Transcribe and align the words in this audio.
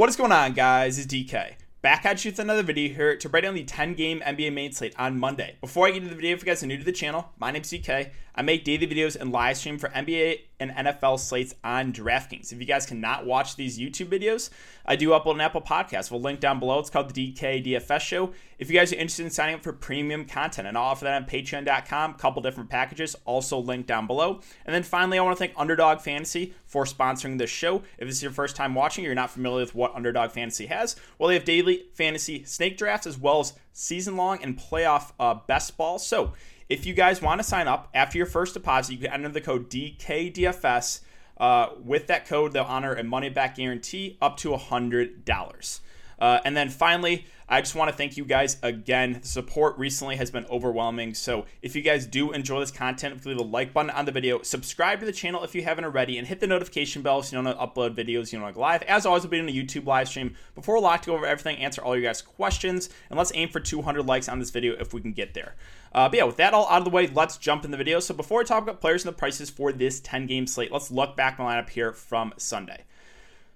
What 0.00 0.08
is 0.08 0.16
going 0.16 0.32
on, 0.32 0.54
guys? 0.54 0.96
It's 0.96 1.06
DK. 1.06 1.56
Back 1.82 2.06
at 2.06 2.24
you 2.24 2.30
with 2.30 2.38
another 2.38 2.62
video 2.62 2.94
here 2.94 3.18
to 3.18 3.28
break 3.28 3.44
down 3.44 3.52
the 3.52 3.64
10 3.64 3.92
game 3.92 4.22
NBA 4.24 4.50
main 4.50 4.72
slate 4.72 4.94
on 4.98 5.18
Monday. 5.18 5.56
Before 5.60 5.86
I 5.86 5.90
get 5.90 5.98
into 5.98 6.08
the 6.08 6.16
video, 6.16 6.32
if 6.32 6.40
you 6.40 6.46
guys 6.46 6.62
are 6.62 6.66
new 6.66 6.78
to 6.78 6.84
the 6.84 6.90
channel, 6.90 7.28
my 7.38 7.50
name's 7.50 7.70
DK. 7.70 8.08
I 8.34 8.40
make 8.40 8.64
daily 8.64 8.86
videos 8.86 9.14
and 9.14 9.30
live 9.30 9.58
stream 9.58 9.76
for 9.76 9.90
NBA 9.90 10.38
and 10.60 10.70
NFL 10.70 11.18
slates 11.18 11.54
on 11.64 11.92
DraftKings. 11.92 12.52
If 12.52 12.60
you 12.60 12.66
guys 12.66 12.86
cannot 12.86 13.26
watch 13.26 13.56
these 13.56 13.78
YouTube 13.78 14.08
videos, 14.08 14.50
I 14.86 14.96
do 14.96 15.10
upload 15.10 15.34
an 15.34 15.40
Apple 15.40 15.62
podcast. 15.62 16.10
We'll 16.10 16.20
link 16.20 16.38
down 16.38 16.60
below. 16.60 16.78
It's 16.78 16.90
called 16.90 17.12
the 17.12 17.32
DK 17.32 17.66
DFS 17.66 18.00
Show. 18.00 18.32
If 18.58 18.70
you 18.70 18.78
guys 18.78 18.92
are 18.92 18.96
interested 18.96 19.24
in 19.24 19.30
signing 19.30 19.54
up 19.54 19.62
for 19.62 19.72
premium 19.72 20.26
content, 20.26 20.68
and 20.68 20.76
I'll 20.76 20.84
offer 20.84 21.06
that 21.06 21.14
on 21.14 21.28
patreon.com, 21.28 22.10
a 22.10 22.14
couple 22.14 22.42
different 22.42 22.70
packages, 22.70 23.16
also 23.24 23.58
linked 23.58 23.88
down 23.88 24.06
below. 24.06 24.40
And 24.66 24.74
then 24.74 24.82
finally, 24.82 25.18
I 25.18 25.22
want 25.22 25.36
to 25.36 25.38
thank 25.38 25.54
Underdog 25.56 26.00
Fantasy 26.00 26.54
for 26.66 26.84
sponsoring 26.84 27.38
this 27.38 27.50
show. 27.50 27.82
If 27.98 28.06
this 28.06 28.16
is 28.16 28.22
your 28.22 28.32
first 28.32 28.54
time 28.54 28.74
watching, 28.74 29.04
you're 29.04 29.14
not 29.14 29.30
familiar 29.30 29.62
with 29.62 29.74
what 29.74 29.94
Underdog 29.94 30.30
Fantasy 30.30 30.66
has, 30.66 30.96
well, 31.18 31.28
they 31.28 31.34
have 31.34 31.44
daily 31.44 31.84
fantasy 31.94 32.44
snake 32.44 32.76
drafts 32.76 33.06
as 33.06 33.18
well 33.18 33.40
as 33.40 33.54
season 33.72 34.16
long 34.16 34.42
and 34.42 34.58
playoff 34.58 35.12
uh, 35.18 35.34
best 35.46 35.76
ball. 35.76 35.98
So 35.98 36.32
if 36.70 36.86
you 36.86 36.94
guys 36.94 37.20
want 37.20 37.40
to 37.40 37.44
sign 37.44 37.66
up 37.68 37.90
after 37.92 38.16
your 38.16 38.28
first 38.28 38.54
deposit, 38.54 38.92
you 38.92 38.98
can 38.98 39.12
enter 39.12 39.28
the 39.28 39.40
code 39.40 39.68
DKDFS. 39.68 41.00
Uh, 41.36 41.70
with 41.82 42.06
that 42.06 42.26
code, 42.26 42.52
they'll 42.52 42.62
honor 42.62 42.94
a 42.94 43.02
money 43.02 43.28
back 43.28 43.56
guarantee 43.56 44.16
up 44.22 44.36
to 44.36 44.50
$100. 44.50 45.80
Uh, 46.18 46.38
and 46.44 46.56
then 46.56 46.68
finally, 46.68 47.26
I 47.48 47.60
just 47.60 47.74
want 47.74 47.90
to 47.90 47.96
thank 47.96 48.16
you 48.16 48.24
guys 48.24 48.58
again. 48.62 49.18
The 49.22 49.26
support 49.26 49.76
recently 49.78 50.16
has 50.16 50.30
been 50.30 50.44
overwhelming. 50.46 51.14
So 51.14 51.46
if 51.62 51.74
you 51.74 51.82
guys 51.82 52.06
do 52.06 52.30
enjoy 52.30 52.60
this 52.60 52.70
content, 52.70 53.24
leave 53.26 53.38
a 53.38 53.42
like 53.42 53.72
button 53.72 53.90
on 53.90 54.04
the 54.04 54.12
video, 54.12 54.42
subscribe 54.42 55.00
to 55.00 55.06
the 55.06 55.12
channel 55.12 55.42
if 55.42 55.54
you 55.54 55.62
haven't 55.62 55.84
already, 55.84 56.18
and 56.18 56.28
hit 56.28 56.38
the 56.38 56.46
notification 56.46 57.02
bell 57.02 57.22
so 57.22 57.36
you 57.36 57.42
don't 57.42 57.58
upload 57.58 57.96
videos 57.96 58.32
you 58.32 58.38
know 58.38 58.44
like 58.44 58.56
live. 58.56 58.82
As 58.82 59.06
always, 59.06 59.22
we'll 59.22 59.30
be 59.30 59.38
doing 59.38 59.48
a 59.48 59.52
YouTube 59.64 59.86
live 59.86 60.08
stream 60.08 60.36
before 60.54 60.76
we're 60.76 60.82
locked 60.82 61.04
to 61.04 61.10
go 61.10 61.16
over 61.16 61.26
everything, 61.26 61.56
answer 61.56 61.82
all 61.82 61.96
your 61.96 62.04
guys' 62.04 62.22
questions, 62.22 62.90
and 63.08 63.18
let's 63.18 63.32
aim 63.34 63.48
for 63.48 63.58
200 63.58 64.06
likes 64.06 64.28
on 64.28 64.38
this 64.38 64.50
video 64.50 64.74
if 64.78 64.94
we 64.94 65.00
can 65.00 65.12
get 65.12 65.34
there. 65.34 65.56
Uh, 65.92 66.08
but 66.08 66.16
yeah, 66.18 66.24
with 66.24 66.36
that 66.36 66.54
all 66.54 66.68
out 66.68 66.78
of 66.78 66.84
the 66.84 66.90
way, 66.90 67.06
let's 67.08 67.36
jump 67.36 67.64
in 67.64 67.70
the 67.70 67.76
video. 67.76 68.00
So 68.00 68.14
before 68.14 68.40
I 68.40 68.44
talk 68.44 68.62
about 68.62 68.80
players 68.80 69.04
and 69.04 69.12
the 69.12 69.18
prices 69.18 69.50
for 69.50 69.72
this 69.72 70.00
10 70.00 70.26
game 70.26 70.46
slate, 70.46 70.70
let's 70.72 70.90
look 70.90 71.16
back 71.16 71.38
my 71.38 71.60
lineup 71.60 71.68
here 71.70 71.92
from 71.92 72.32
Sunday. 72.36 72.84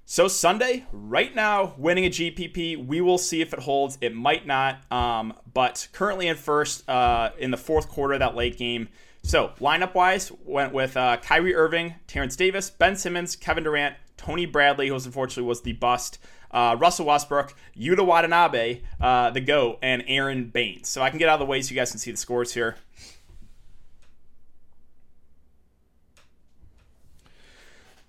So 0.07 0.29
Sunday, 0.29 0.85
right 0.93 1.35
now, 1.35 1.75
winning 1.79 2.05
a 2.05 2.11
GPP. 2.11 2.87
We 2.87 3.01
will 3.01 3.17
see 3.17 3.41
if 3.41 3.55
it 3.55 3.61
holds. 3.61 3.97
It 4.03 4.15
might 4.15 4.47
not. 4.47 4.81
Um, 4.93 5.33
but 5.55 5.89
currently 5.93 6.29
in 6.29 6.37
first 6.37 6.89
uh, 6.89 7.31
in 7.39 7.51
the 7.51 7.57
fourth 7.57 7.89
quarter 7.89 8.15
of 8.15 8.21
that 8.21 8.35
late 8.35 8.59
game. 8.59 8.89
So 9.23 9.53
lineup 9.59 9.95
wise, 9.95 10.31
went 10.45 10.75
with 10.75 10.99
uh, 10.99 11.17
Kyrie 11.17 11.55
Irving, 11.55 11.95
Terrence 12.07 12.37
Davis, 12.37 12.69
Ben 12.69 12.97
Simmons, 12.97 13.35
Kevin 13.35 13.65
Durant, 13.65 13.95
Tony 14.17 14.47
Bradley, 14.47 14.89
who 14.89 14.95
was 14.95 15.07
unfortunately 15.07 15.49
was 15.49 15.63
the 15.63 15.73
bust. 15.73 16.19
Uh, 16.51 16.77
Russell 16.79 17.07
Westbrook, 17.07 17.53
Yuta 17.77 18.07
Watanabe, 18.07 18.81
uh, 19.01 19.31
the 19.31 19.41
GOAT, 19.41 19.79
and 19.83 20.05
Aron 20.07 20.47
Baynes. 20.51 20.89
So 20.89 21.03
I 21.03 21.11
can 21.11 21.19
get 21.19 21.29
out 21.29 21.35
of 21.35 21.41
the 21.41 21.47
way 21.47 21.61
so 21.61 21.71
you 21.71 21.77
guys 21.81 21.91
can 21.91 21.99
see 21.99 22.13
the 22.13 22.17
scores 22.17 22.55
here. 22.55 22.77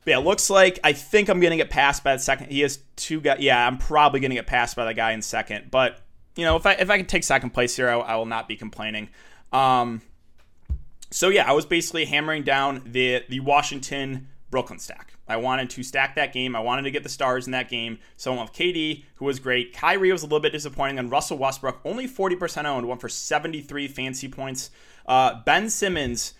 Yeah, 0.05 0.19
looks 0.19 0.51
like 0.51 0.79
I 0.83 0.93
think 0.93 1.29
I'm 1.29 1.39
gonna 1.39 1.57
get 1.57 1.71
passed 1.71 2.03
by 2.03 2.15
the 2.15 2.21
second. 2.21 2.51
He 2.51 2.59
has 2.59 2.79
two 2.95 3.19
guys. 3.19 3.39
Yeah, 3.39 3.65
I'm 3.65 3.79
probably 3.79 4.19
gonna 4.19 4.35
get 4.35 4.45
passed 4.45 4.75
by 4.75 4.85
the 4.85 4.93
guy 4.93 5.13
in 5.13 5.21
second. 5.23 5.71
But 5.71 5.99
you 6.35 6.45
know, 6.45 6.55
if 6.55 6.65
I 6.67 6.73
if 6.73 6.91
I 6.91 6.97
can 6.97 7.07
take 7.07 7.23
second 7.23 7.49
place 7.51 7.75
here, 7.75 7.89
I, 7.89 7.95
I 7.95 8.15
will 8.15 8.27
not 8.27 8.47
be 8.47 8.55
complaining. 8.55 9.09
Um, 9.51 10.01
so 11.09 11.29
yeah, 11.29 11.49
I 11.49 11.53
was 11.53 11.65
basically 11.65 12.05
hammering 12.05 12.44
down 12.44 12.83
the 12.85 13.23
the 13.29 13.39
Washington 13.39 14.27
Brooklyn 14.51 14.77
stack. 14.77 15.14
I 15.28 15.38
wanted 15.38 15.69
to 15.72 15.84
stack 15.84 16.16
that 16.16 16.34
game. 16.34 16.56
I 16.56 16.59
wanted 16.59 16.84
to 16.84 16.91
get 16.91 17.03
the 17.03 17.09
stars 17.09 17.46
in 17.46 17.52
that 17.52 17.69
game. 17.69 18.00
So 18.18 18.31
I 18.31 18.38
went 18.38 18.50
with 18.50 18.58
KD, 18.58 19.03
who 19.16 19.25
was 19.25 19.40
great. 19.40 19.74
Kyrie 19.74 20.12
was 20.12 20.22
a 20.22 20.25
little 20.25 20.40
bit 20.40 20.52
disappointing, 20.52 21.00
and 21.00 21.12
Russell 21.12 21.38
Westbrook 21.38 21.80
only 21.84 22.08
40% 22.08 22.66
owned, 22.66 22.88
went 22.88 23.02
for 23.02 23.09
73 23.09 23.88
fancy 23.88 24.28
points. 24.28 24.69
Uh, 25.06 25.41
ben 25.44 25.69
Simmons 25.69 26.34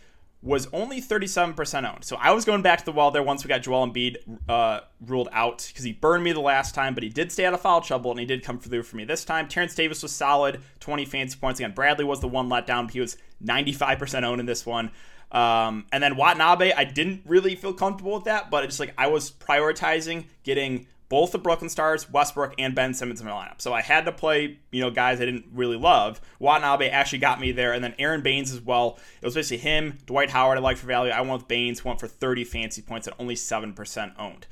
was 0.46 0.68
only 0.72 1.02
37% 1.02 1.92
owned. 1.92 2.04
So 2.04 2.18
I 2.18 2.32
was 2.32 2.46
going 2.46 2.62
back 2.62 2.78
to 2.78 2.86
the 2.86 2.92
well 2.92 3.10
there 3.10 3.24
once 3.24 3.44
we 3.44 3.48
got 3.48 3.64
Joel 3.64 3.88
Embiid 3.88 4.18
uh, 4.48 4.82
ruled 5.04 5.28
out 5.32 5.66
because 5.68 5.84
he 5.84 5.92
burned 5.92 6.24
me 6.24 6.34
the 6.34 6.40
last 6.40 6.76
time, 6.76 6.94
but 6.94 7.02
he 7.02 7.10
did 7.10 7.32
stay 7.32 7.46
out 7.46 7.56
of 7.56 7.62
foul 7.62 7.82
trouble 7.82 8.12
and 8.12 8.20
he 8.20 8.28
did 8.28 8.44
come 8.44 8.60
through 8.60 8.84
for 8.84 8.96
me 8.96 9.06
this 9.06 9.26
time. 9.26 9.48
Terrence 9.48 9.74
Davis 9.74 10.04
was 10.04 10.12
solid, 10.12 10.62
20 10.82 11.04
fancy 11.06 11.38
points 11.40 11.60
again. 11.60 11.72
Bradley 11.72 12.06
was 12.06 12.20
the 12.20 12.28
one 12.28 12.48
let 12.48 12.68
down, 12.68 12.86
but 12.86 12.94
he 12.94 13.00
was 13.00 13.18
95% 13.44 14.24
owned 14.24 14.40
in 14.40 14.46
this 14.46 14.68
one. 14.68 14.92
Um, 15.32 15.86
and 15.92 16.02
then 16.02 16.16
Watanabe, 16.16 16.72
I 16.74 16.84
didn't 16.84 17.24
really 17.26 17.56
feel 17.56 17.74
comfortable 17.74 18.14
with 18.14 18.26
that, 18.26 18.50
but 18.50 18.64
it's 18.64 18.78
just 18.78 18.80
like 18.80 18.94
I 18.98 19.08
was 19.08 19.32
prioritizing 19.32 20.26
getting 20.44 20.88
both 21.08 21.32
the 21.32 21.38
Brooklyn 21.38 21.70
Stars, 21.70 22.10
Westbrook, 22.10 22.56
and 22.58 22.74
Ben 22.74 22.94
Simmons 22.94 23.22
in 23.22 23.28
my 23.28 23.34
lineup. 23.34 23.62
So 23.62 23.74
I 23.74 23.82
had 23.82 24.06
to 24.06 24.12
play, 24.12 24.58
you 24.72 24.82
know, 24.82 24.90
guys 24.90 25.22
I 25.22 25.26
didn't 25.26 25.46
really 25.54 25.78
love. 25.78 26.20
Watanabe 26.40 26.90
actually 26.90 27.20
got 27.20 27.40
me 27.40 27.52
there, 27.52 27.74
and 27.74 27.84
then 27.84 27.94
Aron 28.00 28.22
Baynes 28.22 28.52
as 28.52 28.62
well. 28.62 28.98
It 29.22 29.26
was 29.26 29.36
basically 29.36 29.58
him, 29.58 29.98
Dwight 30.06 30.32
Howard. 30.32 30.58
I 30.58 30.62
like 30.62 30.78
for 30.78 30.88
value. 30.88 31.12
I 31.12 31.22
went 31.22 31.34
with 31.34 31.48
Baynes, 31.48 31.86
went 31.86 32.00
for 32.00 32.08
30 32.08 32.44
fancy 32.44 32.82
points 32.82 33.08
at 33.08 33.14
only 33.20 33.36
seven 33.36 33.74
percent 33.74 34.14
owned. 34.18 34.48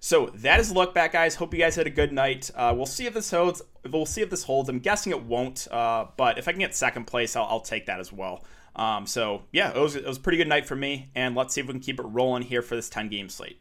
So 0.00 0.26
that 0.34 0.58
is 0.58 0.72
a 0.72 0.74
look 0.74 0.94
back, 0.94 1.12
guys. 1.12 1.36
Hope 1.36 1.54
you 1.54 1.60
guys 1.60 1.76
had 1.76 1.86
a 1.86 1.90
good 1.90 2.12
night. 2.12 2.50
Uh, 2.56 2.74
we'll 2.76 2.86
see 2.86 3.06
if 3.06 3.14
this 3.14 3.30
holds. 3.30 3.62
We'll 3.88 4.04
see 4.04 4.20
if 4.20 4.30
this 4.30 4.42
holds. 4.42 4.68
I'm 4.68 4.80
guessing 4.80 5.12
it 5.12 5.22
won't, 5.22 5.68
uh, 5.70 6.06
but 6.16 6.38
if 6.38 6.48
I 6.48 6.50
can 6.50 6.58
get 6.58 6.74
second 6.74 7.04
place, 7.04 7.36
I'll, 7.36 7.44
I'll 7.44 7.60
take 7.60 7.86
that 7.86 8.00
as 8.00 8.12
well. 8.12 8.42
Um, 8.74 9.06
so 9.06 9.42
yeah, 9.52 9.70
it 9.70 9.78
was, 9.78 9.96
it 9.96 10.06
was 10.06 10.16
a 10.16 10.20
pretty 10.20 10.38
good 10.38 10.48
night 10.48 10.66
for 10.66 10.76
me, 10.76 11.10
and 11.14 11.34
let's 11.34 11.54
see 11.54 11.60
if 11.60 11.66
we 11.66 11.74
can 11.74 11.80
keep 11.80 12.00
it 12.00 12.04
rolling 12.04 12.42
here 12.42 12.62
for 12.62 12.74
this 12.74 12.88
10 12.88 13.08
game 13.08 13.28
slate. 13.28 13.60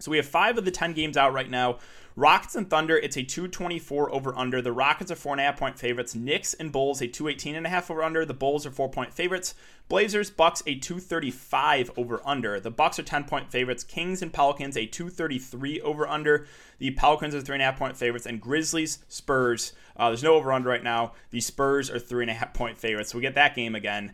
So 0.00 0.10
we 0.10 0.16
have 0.16 0.26
five 0.26 0.58
of 0.58 0.64
the 0.64 0.70
10 0.70 0.92
games 0.92 1.16
out 1.16 1.32
right 1.32 1.50
now. 1.50 1.78
Rockets 2.18 2.56
and 2.56 2.68
Thunder, 2.68 2.96
it's 2.96 3.16
a 3.16 3.22
224 3.22 4.12
over 4.12 4.36
under. 4.36 4.60
The 4.60 4.72
Rockets 4.72 5.12
are 5.12 5.16
four 5.16 5.34
and 5.34 5.40
a 5.40 5.44
half 5.44 5.56
point 5.56 5.78
favorites. 5.78 6.16
Knicks 6.16 6.52
and 6.52 6.72
Bulls, 6.72 7.00
a 7.00 7.06
218 7.06 7.54
and 7.54 7.64
a 7.64 7.68
half 7.68 7.92
over 7.92 8.02
under. 8.02 8.24
The 8.24 8.34
Bulls 8.34 8.66
are 8.66 8.72
four 8.72 8.90
point 8.90 9.12
favorites. 9.12 9.54
Blazers, 9.88 10.28
Bucks, 10.28 10.60
a 10.66 10.74
235 10.74 11.92
over 11.96 12.20
under. 12.24 12.58
The 12.58 12.72
Bucks 12.72 12.98
are 12.98 13.04
10 13.04 13.22
point 13.22 13.52
favorites. 13.52 13.84
Kings 13.84 14.20
and 14.20 14.32
Pelicans, 14.32 14.76
a 14.76 14.84
233 14.84 15.80
over 15.82 16.08
under. 16.08 16.48
The 16.78 16.90
Pelicans 16.90 17.36
are 17.36 17.40
three 17.40 17.54
and 17.54 17.62
a 17.62 17.66
half 17.66 17.78
point 17.78 17.96
favorites. 17.96 18.26
And 18.26 18.40
Grizzlies, 18.40 18.98
Spurs, 19.06 19.72
uh, 19.98 20.08
there's 20.08 20.22
no 20.22 20.34
over 20.34 20.52
under 20.52 20.68
right 20.68 20.82
now. 20.82 21.12
The 21.30 21.40
Spurs 21.40 21.90
are 21.90 21.98
three 21.98 22.24
and 22.24 22.30
a 22.30 22.34
half 22.34 22.54
point 22.54 22.78
favorites. 22.78 23.10
So 23.10 23.18
we 23.18 23.22
get 23.22 23.34
that 23.34 23.54
game 23.54 23.74
again. 23.74 24.12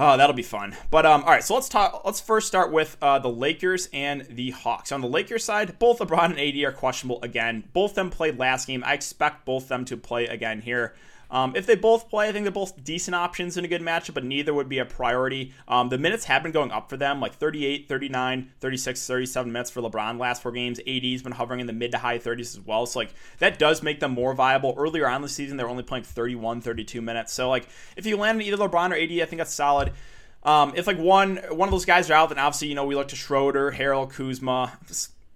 Oh, 0.00 0.16
that'll 0.16 0.36
be 0.36 0.42
fun. 0.42 0.76
But 0.90 1.06
um, 1.06 1.24
all 1.24 1.30
right, 1.30 1.42
so 1.42 1.54
let's 1.54 1.68
talk. 1.68 2.02
Let's 2.04 2.20
first 2.20 2.46
start 2.46 2.70
with 2.70 2.96
uh, 3.02 3.18
the 3.18 3.30
Lakers 3.30 3.88
and 3.92 4.24
the 4.30 4.50
Hawks. 4.50 4.92
On 4.92 5.00
the 5.00 5.08
Lakers 5.08 5.42
side, 5.42 5.76
both 5.80 5.98
LeBron 5.98 6.30
and 6.30 6.38
AD 6.38 6.56
are 6.62 6.72
questionable 6.72 7.20
again. 7.22 7.64
Both 7.72 7.96
them 7.96 8.08
played 8.08 8.38
last 8.38 8.66
game. 8.66 8.84
I 8.86 8.92
expect 8.92 9.44
both 9.44 9.66
them 9.66 9.84
to 9.86 9.96
play 9.96 10.26
again 10.26 10.60
here. 10.60 10.94
Um, 11.30 11.54
if 11.54 11.66
they 11.66 11.74
both 11.74 12.08
play, 12.08 12.28
I 12.28 12.32
think 12.32 12.44
they're 12.44 12.52
both 12.52 12.82
decent 12.82 13.14
options 13.14 13.56
in 13.56 13.64
a 13.64 13.68
good 13.68 13.82
matchup, 13.82 14.14
but 14.14 14.24
neither 14.24 14.54
would 14.54 14.68
be 14.68 14.78
a 14.78 14.84
priority. 14.84 15.52
Um, 15.66 15.88
the 15.88 15.98
minutes 15.98 16.24
have 16.24 16.42
been 16.42 16.52
going 16.52 16.70
up 16.70 16.88
for 16.88 16.96
them, 16.96 17.20
like 17.20 17.34
38, 17.34 17.88
39, 17.88 18.50
36, 18.60 19.06
37 19.06 19.52
minutes 19.52 19.70
for 19.70 19.82
LeBron 19.82 20.18
last 20.18 20.42
four 20.42 20.52
games. 20.52 20.80
AD's 20.80 21.22
been 21.22 21.32
hovering 21.32 21.60
in 21.60 21.66
the 21.66 21.72
mid 21.72 21.92
to 21.92 21.98
high 21.98 22.18
30s 22.18 22.56
as 22.56 22.60
well. 22.60 22.86
So, 22.86 23.00
like, 23.00 23.14
that 23.38 23.58
does 23.58 23.82
make 23.82 24.00
them 24.00 24.12
more 24.12 24.34
viable. 24.34 24.74
Earlier 24.76 25.08
on 25.08 25.22
the 25.22 25.28
season, 25.28 25.56
they're 25.56 25.68
only 25.68 25.82
playing 25.82 26.04
31, 26.04 26.60
32 26.60 27.02
minutes. 27.02 27.32
So, 27.32 27.48
like, 27.48 27.68
if 27.96 28.06
you 28.06 28.16
land 28.16 28.42
either 28.42 28.56
LeBron 28.56 28.90
or 28.90 28.94
AD, 28.94 29.22
I 29.22 29.26
think 29.26 29.38
that's 29.38 29.54
solid. 29.54 29.92
Um, 30.42 30.72
if 30.76 30.86
like 30.86 30.98
one 30.98 31.38
one 31.50 31.68
of 31.68 31.72
those 31.72 31.84
guys 31.84 32.08
are 32.10 32.14
out, 32.14 32.28
then 32.28 32.38
obviously 32.38 32.68
you 32.68 32.74
know 32.74 32.84
we 32.86 32.94
look 32.94 33.08
to 33.08 33.16
Schroeder, 33.16 33.72
Harrell, 33.72 34.08
Kuzma, 34.08 34.78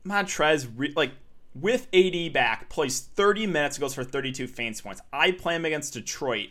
Montrez. 0.07 0.69
Re- 0.77 0.93
like 0.95 1.11
with 1.55 1.89
AD 1.93 2.33
back, 2.33 2.69
plays 2.69 3.01
30 3.01 3.47
minutes, 3.47 3.79
goes 3.79 3.95
for 3.95 4.05
32 4.05 4.47
fancy 4.47 4.83
points. 4.83 5.01
I 5.13 5.33
play 5.33 5.57
him 5.57 5.65
against 5.65 5.93
Detroit, 5.93 6.49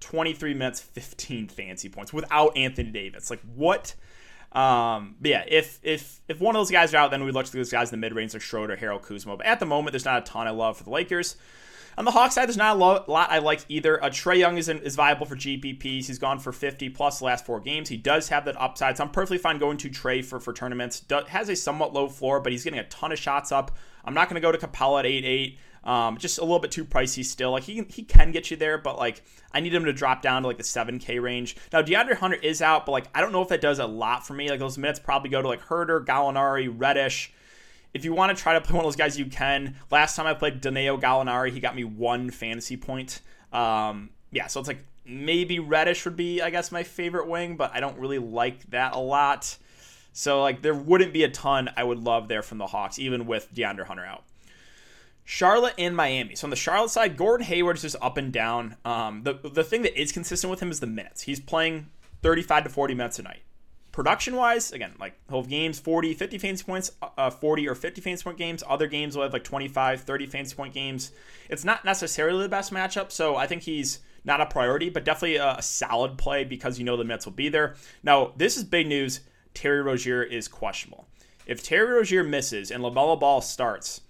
23 0.00 0.54
minutes, 0.54 0.80
15 0.80 1.48
fancy 1.48 1.88
points 1.88 2.12
without 2.12 2.56
Anthony 2.56 2.90
Davis. 2.90 3.30
Like 3.30 3.40
what? 3.54 3.94
Um, 4.52 5.16
but 5.20 5.30
yeah, 5.30 5.44
if 5.48 5.80
if 5.82 6.20
if 6.28 6.40
one 6.40 6.54
of 6.54 6.60
those 6.60 6.70
guys 6.70 6.92
are 6.92 6.98
out, 6.98 7.10
then 7.10 7.24
we 7.24 7.30
look 7.30 7.46
to 7.46 7.52
those 7.52 7.70
guys 7.70 7.90
in 7.90 7.98
the 7.98 8.04
mid 8.04 8.14
range 8.14 8.34
like 8.34 8.42
Schroeder, 8.42 8.76
Harrell 8.76 9.00
Kuzma. 9.00 9.36
But 9.36 9.46
at 9.46 9.60
the 9.60 9.66
moment, 9.66 9.92
there's 9.92 10.04
not 10.04 10.22
a 10.22 10.30
ton 10.30 10.46
of 10.46 10.56
love 10.56 10.76
for 10.76 10.84
the 10.84 10.90
Lakers. 10.90 11.36
On 11.98 12.04
the 12.04 12.10
Hawks 12.10 12.34
side, 12.34 12.46
there's 12.46 12.56
not 12.56 12.76
a 12.76 12.78
lot 12.78 13.30
I 13.30 13.38
like 13.38 13.64
either. 13.68 14.02
Uh, 14.02 14.08
Trae 14.08 14.38
Young 14.38 14.56
is, 14.56 14.68
is 14.68 14.96
viable 14.96 15.26
for 15.26 15.36
GPPs. 15.36 16.06
He's 16.06 16.18
gone 16.18 16.38
for 16.38 16.52
50 16.52 16.88
plus 16.90 17.18
the 17.18 17.26
last 17.26 17.44
four 17.44 17.60
games. 17.60 17.88
He 17.88 17.96
does 17.96 18.28
have 18.30 18.46
that 18.46 18.60
upside, 18.60 18.96
so 18.96 19.04
I'm 19.04 19.10
perfectly 19.10 19.38
fine 19.38 19.58
going 19.58 19.76
to 19.78 19.90
Trae 19.90 20.24
for, 20.24 20.40
for 20.40 20.52
tournaments. 20.52 21.00
Does, 21.00 21.28
has 21.28 21.48
a 21.48 21.56
somewhat 21.56 21.92
low 21.92 22.08
floor, 22.08 22.40
but 22.40 22.52
he's 22.52 22.64
getting 22.64 22.78
a 22.78 22.84
ton 22.84 23.12
of 23.12 23.18
shots 23.18 23.52
up. 23.52 23.76
I'm 24.04 24.14
not 24.14 24.28
going 24.28 24.40
to 24.40 24.40
go 24.40 24.52
to 24.52 24.58
Capela 24.58 25.00
at 25.00 25.06
8 25.06 25.24
8. 25.24 25.58
Um, 25.84 26.16
just 26.16 26.38
a 26.38 26.42
little 26.42 26.60
bit 26.60 26.70
too 26.70 26.84
pricey 26.84 27.24
still. 27.24 27.50
Like 27.50 27.64
he 27.64 27.84
he 27.88 28.04
can 28.04 28.30
get 28.30 28.50
you 28.50 28.56
there, 28.56 28.78
but 28.78 28.98
like 28.98 29.22
I 29.52 29.60
need 29.60 29.74
him 29.74 29.84
to 29.86 29.92
drop 29.92 30.22
down 30.22 30.42
to 30.42 30.48
like 30.48 30.56
the 30.56 30.62
7K 30.62 31.20
range. 31.20 31.56
Now 31.72 31.82
DeAndre 31.82 32.14
Hunter 32.14 32.36
is 32.36 32.62
out, 32.62 32.86
but 32.86 32.92
like 32.92 33.06
I 33.14 33.20
don't 33.20 33.32
know 33.32 33.42
if 33.42 33.48
that 33.48 33.60
does 33.60 33.80
a 33.80 33.86
lot 33.86 34.24
for 34.24 34.34
me. 34.34 34.48
Like 34.48 34.60
those 34.60 34.78
minutes 34.78 35.00
probably 35.00 35.30
go 35.30 35.42
to 35.42 35.48
like 35.48 35.62
Huerter, 35.62 36.04
Gallinari, 36.04 36.72
Reddish. 36.72 37.32
If 37.94 38.04
you 38.04 38.14
want 38.14 38.36
to 38.36 38.42
try 38.42 38.54
to 38.54 38.60
play 38.60 38.76
one 38.76 38.84
of 38.84 38.86
those 38.86 38.96
guys, 38.96 39.18
you 39.18 39.26
can. 39.26 39.76
Last 39.90 40.16
time 40.16 40.26
I 40.26 40.34
played 40.34 40.60
Danilo 40.60 40.98
Gallinari, 40.98 41.50
he 41.50 41.60
got 41.60 41.76
me 41.76 41.84
one 41.84 42.30
fantasy 42.30 42.76
point. 42.76 43.20
Um, 43.52 44.10
yeah, 44.30 44.46
so 44.46 44.60
it's 44.60 44.68
like 44.68 44.84
maybe 45.04 45.58
Reddish 45.58 46.04
would 46.04 46.16
be, 46.16 46.40
I 46.40 46.50
guess, 46.50 46.72
my 46.72 46.82
favorite 46.82 47.28
wing, 47.28 47.56
but 47.56 47.70
I 47.74 47.80
don't 47.80 47.98
really 47.98 48.18
like 48.18 48.70
that 48.70 48.94
a 48.94 48.98
lot. 48.98 49.56
So 50.12 50.42
like 50.42 50.62
there 50.62 50.74
wouldn't 50.74 51.12
be 51.12 51.24
a 51.24 51.28
ton 51.28 51.70
I 51.76 51.84
would 51.84 51.98
love 51.98 52.28
there 52.28 52.42
from 52.42 52.58
the 52.58 52.66
Hawks, 52.66 52.98
even 52.98 53.26
with 53.26 53.52
DeAndre 53.54 53.86
Hunter 53.86 54.04
out. 54.04 54.24
Charlotte 55.24 55.74
and 55.78 55.96
Miami. 55.96 56.34
So 56.34 56.46
on 56.46 56.50
the 56.50 56.56
Charlotte 56.56 56.90
side, 56.90 57.16
Gordon 57.16 57.46
Hayward 57.46 57.76
is 57.76 57.82
just 57.82 57.96
up 58.00 58.16
and 58.16 58.32
down. 58.32 58.76
Um, 58.84 59.22
the 59.22 59.34
the 59.34 59.64
thing 59.64 59.82
that 59.82 59.98
is 59.98 60.12
consistent 60.12 60.50
with 60.50 60.60
him 60.60 60.70
is 60.70 60.80
the 60.80 60.86
minutes. 60.86 61.22
He's 61.22 61.40
playing 61.40 61.88
35 62.22 62.64
to 62.64 62.70
40 62.70 62.94
minutes 62.94 63.18
a 63.18 63.22
night. 63.22 63.42
Production 63.92 64.36
wise, 64.36 64.72
again, 64.72 64.94
like 64.98 65.14
whole 65.28 65.44
games 65.44 65.78
40, 65.78 66.14
50 66.14 66.38
fantasy 66.38 66.64
points, 66.64 66.90
uh, 67.18 67.28
40 67.28 67.68
or 67.68 67.74
50 67.74 68.00
fantasy 68.00 68.24
point 68.24 68.38
games. 68.38 68.64
Other 68.66 68.86
games 68.86 69.14
will 69.14 69.22
have 69.22 69.34
like 69.34 69.44
25, 69.44 70.00
30 70.00 70.26
fantasy 70.26 70.56
point 70.56 70.72
games. 70.72 71.12
It's 71.50 71.64
not 71.64 71.84
necessarily 71.84 72.42
the 72.42 72.48
best 72.48 72.72
matchup, 72.72 73.12
so 73.12 73.36
I 73.36 73.46
think 73.46 73.62
he's 73.62 73.98
not 74.24 74.40
a 74.40 74.46
priority, 74.46 74.88
but 74.88 75.04
definitely 75.04 75.36
a, 75.36 75.56
a 75.58 75.62
solid 75.62 76.16
play 76.16 76.44
because 76.44 76.78
you 76.78 76.86
know 76.86 76.96
the 76.96 77.04
minutes 77.04 77.26
will 77.26 77.34
be 77.34 77.50
there. 77.50 77.74
Now, 78.02 78.32
this 78.36 78.56
is 78.56 78.64
big 78.64 78.86
news. 78.86 79.20
Terry 79.52 79.82
Rozier 79.82 80.22
is 80.22 80.48
questionable. 80.48 81.06
If 81.46 81.62
Terry 81.62 81.92
Rozier 81.92 82.24
misses 82.24 82.70
and 82.70 82.82
LaMelo 82.82 83.20
Ball 83.20 83.42
starts, 83.42 84.00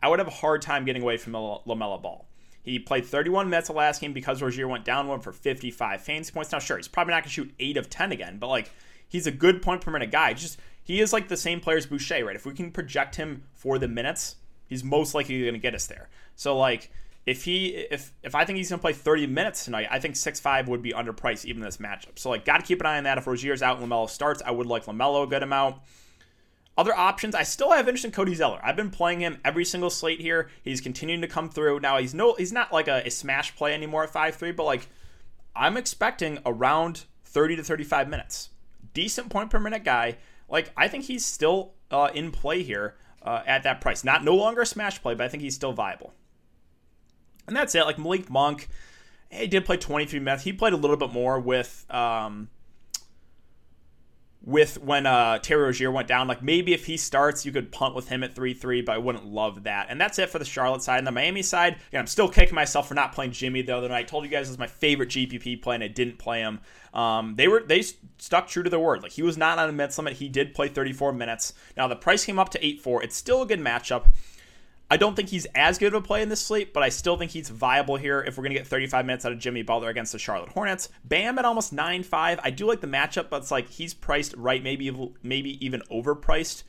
I 0.00 0.08
would 0.08 0.20
have 0.20 0.28
a 0.28 0.32
hard 0.32 0.62
time 0.62 0.84
getting 0.84 1.02
away 1.02 1.16
from 1.16 1.32
LaMelo 1.32 2.00
Ball. 2.00 2.26
He 2.62 2.78
played 2.78 3.04
31 3.04 3.50
minutes 3.50 3.68
the 3.68 3.74
last 3.74 4.00
game 4.00 4.12
because 4.12 4.40
Rozier 4.40 4.68
went 4.68 4.84
down 4.84 5.08
one 5.08 5.18
for 5.18 5.32
55 5.32 6.00
fantasy 6.00 6.32
points. 6.32 6.52
Now, 6.52 6.60
sure, 6.60 6.76
he's 6.76 6.86
probably 6.86 7.12
not 7.12 7.24
going 7.24 7.28
to 7.28 7.30
shoot 7.30 7.54
8 7.58 7.76
of 7.76 7.90
10 7.90 8.12
again, 8.12 8.38
but 8.38 8.46
like 8.46 8.70
he's 9.12 9.26
a 9.26 9.30
good 9.30 9.60
point 9.60 9.82
per 9.82 9.90
minute 9.90 10.10
guy. 10.10 10.32
Just 10.32 10.58
he 10.82 11.00
is 11.00 11.12
like 11.12 11.28
the 11.28 11.36
same 11.36 11.60
player 11.60 11.76
as 11.76 11.86
Boucher, 11.86 12.24
right? 12.24 12.34
If 12.34 12.46
we 12.46 12.54
can 12.54 12.72
project 12.72 13.16
him 13.16 13.44
for 13.52 13.78
the 13.78 13.86
minutes, 13.86 14.36
he's 14.66 14.82
most 14.82 15.14
likely 15.14 15.42
going 15.42 15.52
to 15.52 15.60
get 15.60 15.74
us 15.74 15.86
there. 15.86 16.08
So 16.34 16.56
like 16.56 16.90
if 17.26 17.44
he 17.44 17.66
if 17.68 18.12
if 18.22 18.34
I 18.34 18.46
think 18.46 18.56
he's 18.56 18.70
going 18.70 18.80
to 18.80 18.82
play 18.82 18.94
30 18.94 19.26
minutes 19.26 19.66
tonight, 19.66 19.86
I 19.90 20.00
think 20.00 20.16
six 20.16 20.40
five 20.40 20.66
would 20.66 20.82
be 20.82 20.92
underpriced 20.92 21.44
even 21.44 21.62
this 21.62 21.76
matchup. 21.76 22.18
So 22.18 22.30
like 22.30 22.46
got 22.46 22.58
to 22.58 22.66
keep 22.66 22.80
an 22.80 22.86
eye 22.86 22.96
on 22.96 23.04
that. 23.04 23.18
If 23.18 23.26
Rozier's 23.26 23.62
out 23.62 23.78
and 23.78 23.88
Lamelo 23.88 24.08
starts, 24.08 24.42
I 24.44 24.50
would 24.50 24.66
like 24.66 24.86
Lamelo 24.86 25.24
a 25.24 25.26
good 25.26 25.42
amount. 25.42 25.76
Other 26.78 26.96
options, 26.96 27.34
I 27.34 27.42
still 27.42 27.70
have 27.70 27.86
interest 27.86 28.06
in 28.06 28.12
Cody 28.12 28.34
Zeller. 28.34 28.58
I've 28.62 28.76
been 28.76 28.90
playing 28.90 29.20
him 29.20 29.38
every 29.44 29.66
single 29.66 29.90
slate 29.90 30.22
here. 30.22 30.48
He's 30.62 30.80
continuing 30.80 31.20
to 31.20 31.28
come 31.28 31.50
through. 31.50 31.80
Now 31.80 31.98
he's 31.98 32.14
no 32.14 32.34
he's 32.34 32.52
not 32.52 32.72
like 32.72 32.88
a, 32.88 33.02
a 33.06 33.10
smash 33.10 33.54
play 33.56 33.74
anymore 33.74 34.04
at 34.04 34.10
five 34.10 34.36
three, 34.36 34.52
but 34.52 34.64
like 34.64 34.88
I'm 35.54 35.76
expecting 35.76 36.38
around 36.46 37.04
30 37.26 37.56
to 37.56 37.62
35 37.62 38.08
minutes 38.08 38.48
decent 38.94 39.30
point 39.30 39.50
per 39.50 39.58
minute 39.58 39.84
guy. 39.84 40.18
Like 40.48 40.72
I 40.76 40.88
think 40.88 41.04
he's 41.04 41.24
still 41.24 41.74
uh, 41.90 42.10
in 42.14 42.30
play 42.30 42.62
here 42.62 42.96
uh, 43.22 43.42
at 43.46 43.62
that 43.62 43.80
price. 43.80 44.04
Not 44.04 44.24
no 44.24 44.34
longer 44.34 44.62
a 44.62 44.66
smash 44.66 45.00
play, 45.00 45.14
but 45.14 45.24
I 45.24 45.28
think 45.28 45.42
he's 45.42 45.54
still 45.54 45.72
viable. 45.72 46.12
And 47.46 47.56
that's 47.56 47.74
it. 47.74 47.84
Like 47.84 47.98
Malik 47.98 48.30
Monk, 48.30 48.68
he 49.30 49.46
did 49.46 49.64
play 49.64 49.76
23 49.76 50.20
minutes. 50.20 50.44
He 50.44 50.52
played 50.52 50.72
a 50.72 50.76
little 50.76 50.96
bit 50.96 51.12
more 51.12 51.40
with 51.40 51.86
um, 51.90 52.48
with 54.44 54.82
when 54.82 55.06
uh, 55.06 55.38
Terry 55.38 55.62
Rozier 55.62 55.90
went 55.90 56.08
down. 56.08 56.26
Like 56.26 56.42
maybe 56.42 56.72
if 56.72 56.86
he 56.86 56.96
starts, 56.96 57.46
you 57.46 57.52
could 57.52 57.70
punt 57.70 57.94
with 57.94 58.08
him 58.08 58.24
at 58.24 58.34
3 58.34 58.54
3, 58.54 58.82
but 58.82 58.92
I 58.92 58.98
wouldn't 58.98 59.24
love 59.24 59.64
that. 59.64 59.86
And 59.88 60.00
that's 60.00 60.18
it 60.18 60.30
for 60.30 60.38
the 60.38 60.44
Charlotte 60.44 60.82
side. 60.82 60.98
And 60.98 61.06
the 61.06 61.12
Miami 61.12 61.42
side, 61.42 61.76
again, 61.88 62.00
I'm 62.00 62.06
still 62.06 62.28
kicking 62.28 62.54
myself 62.54 62.88
for 62.88 62.94
not 62.94 63.12
playing 63.12 63.32
Jimmy 63.32 63.62
the 63.62 63.76
other 63.76 63.88
night. 63.88 63.98
I 63.98 64.02
told 64.02 64.24
you 64.24 64.30
guys 64.30 64.48
it 64.48 64.52
was 64.52 64.58
my 64.58 64.66
favorite 64.66 65.10
GPP 65.10 65.62
play, 65.62 65.76
and 65.76 65.84
I 65.84 65.88
didn't 65.88 66.18
play 66.18 66.40
him. 66.40 66.60
Um, 66.92 67.36
they 67.36 67.48
were 67.48 67.62
they 67.62 67.82
stuck 68.18 68.48
true 68.48 68.62
to 68.62 68.70
their 68.70 68.80
word. 68.80 69.02
Like 69.02 69.12
he 69.12 69.22
was 69.22 69.38
not 69.38 69.58
on 69.58 69.68
a 69.68 69.72
minutes 69.72 69.96
limit. 69.96 70.14
He 70.14 70.28
did 70.28 70.54
play 70.54 70.68
34 70.68 71.12
minutes. 71.12 71.54
Now 71.76 71.86
the 71.86 71.96
price 71.96 72.24
came 72.24 72.38
up 72.38 72.50
to 72.50 72.64
8 72.64 72.80
4. 72.80 73.02
It's 73.04 73.16
still 73.16 73.42
a 73.42 73.46
good 73.46 73.60
matchup. 73.60 74.06
I 74.92 74.98
don't 74.98 75.16
think 75.16 75.30
he's 75.30 75.46
as 75.54 75.78
good 75.78 75.94
of 75.94 76.04
a 76.04 76.06
play 76.06 76.20
in 76.20 76.28
this 76.28 76.42
slate, 76.42 76.74
but 76.74 76.82
I 76.82 76.90
still 76.90 77.16
think 77.16 77.30
he's 77.30 77.48
viable 77.48 77.96
here 77.96 78.20
if 78.20 78.36
we're 78.36 78.42
going 78.42 78.52
to 78.52 78.58
get 78.58 78.66
35 78.66 79.06
minutes 79.06 79.24
out 79.24 79.32
of 79.32 79.38
Jimmy 79.38 79.62
Butler 79.62 79.88
against 79.88 80.12
the 80.12 80.18
Charlotte 80.18 80.50
Hornets. 80.50 80.90
Bam 81.02 81.38
at 81.38 81.46
almost 81.46 81.72
9 81.72 82.02
5. 82.02 82.40
I 82.44 82.50
do 82.50 82.66
like 82.66 82.82
the 82.82 82.86
matchup, 82.86 83.30
but 83.30 83.40
it's 83.40 83.50
like 83.50 83.70
he's 83.70 83.94
priced 83.94 84.34
right, 84.36 84.62
maybe 84.62 84.94
maybe 85.22 85.64
even 85.64 85.80
overpriced. 85.90 86.64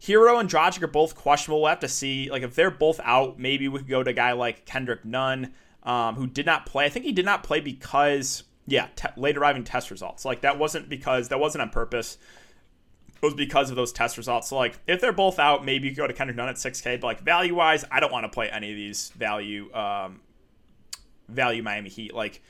Herro 0.00 0.38
and 0.38 0.48
Dragic 0.48 0.82
are 0.82 0.86
both 0.86 1.16
questionable. 1.16 1.62
We'll 1.62 1.70
have 1.70 1.80
to 1.80 1.88
see. 1.88 2.30
Like 2.30 2.44
if 2.44 2.54
they're 2.54 2.70
both 2.70 3.00
out, 3.02 3.40
maybe 3.40 3.66
we 3.66 3.80
could 3.80 3.88
go 3.88 4.04
to 4.04 4.10
a 4.10 4.14
guy 4.14 4.34
like 4.34 4.64
Kendrick 4.64 5.04
Nunn, 5.04 5.52
um, 5.82 6.14
who 6.14 6.28
did 6.28 6.46
not 6.46 6.64
play. 6.64 6.84
I 6.84 6.90
think 6.90 7.06
he 7.06 7.12
did 7.12 7.24
not 7.24 7.42
play 7.42 7.58
because 7.58 8.44
yeah, 8.68 8.86
te- 8.94 9.08
late 9.16 9.36
arriving 9.36 9.64
test 9.64 9.90
results. 9.90 10.24
Like 10.24 10.42
that 10.42 10.60
wasn't 10.60 10.88
because 10.88 11.30
that 11.30 11.40
wasn't 11.40 11.62
on 11.62 11.70
purpose 11.70 12.18
was 13.20 13.34
because 13.34 13.70
of 13.70 13.76
those 13.76 13.92
test 13.92 14.16
results. 14.16 14.48
So 14.48 14.56
like 14.56 14.78
if 14.86 15.00
they're 15.00 15.12
both 15.12 15.38
out, 15.38 15.64
maybe 15.64 15.88
you 15.88 15.94
go 15.94 16.06
to 16.06 16.12
Kendrick 16.12 16.36
Nunn 16.36 16.48
at 16.48 16.56
6K. 16.56 17.00
But 17.00 17.06
like 17.06 17.20
value 17.20 17.54
wise, 17.54 17.84
I 17.90 18.00
don't 18.00 18.12
want 18.12 18.24
to 18.24 18.28
play 18.28 18.50
any 18.50 18.70
of 18.70 18.76
these 18.76 19.10
value 19.10 19.72
um, 19.74 20.20
value 21.28 21.62
Miami 21.62 21.90
Heat. 21.90 22.14
Like 22.14 22.42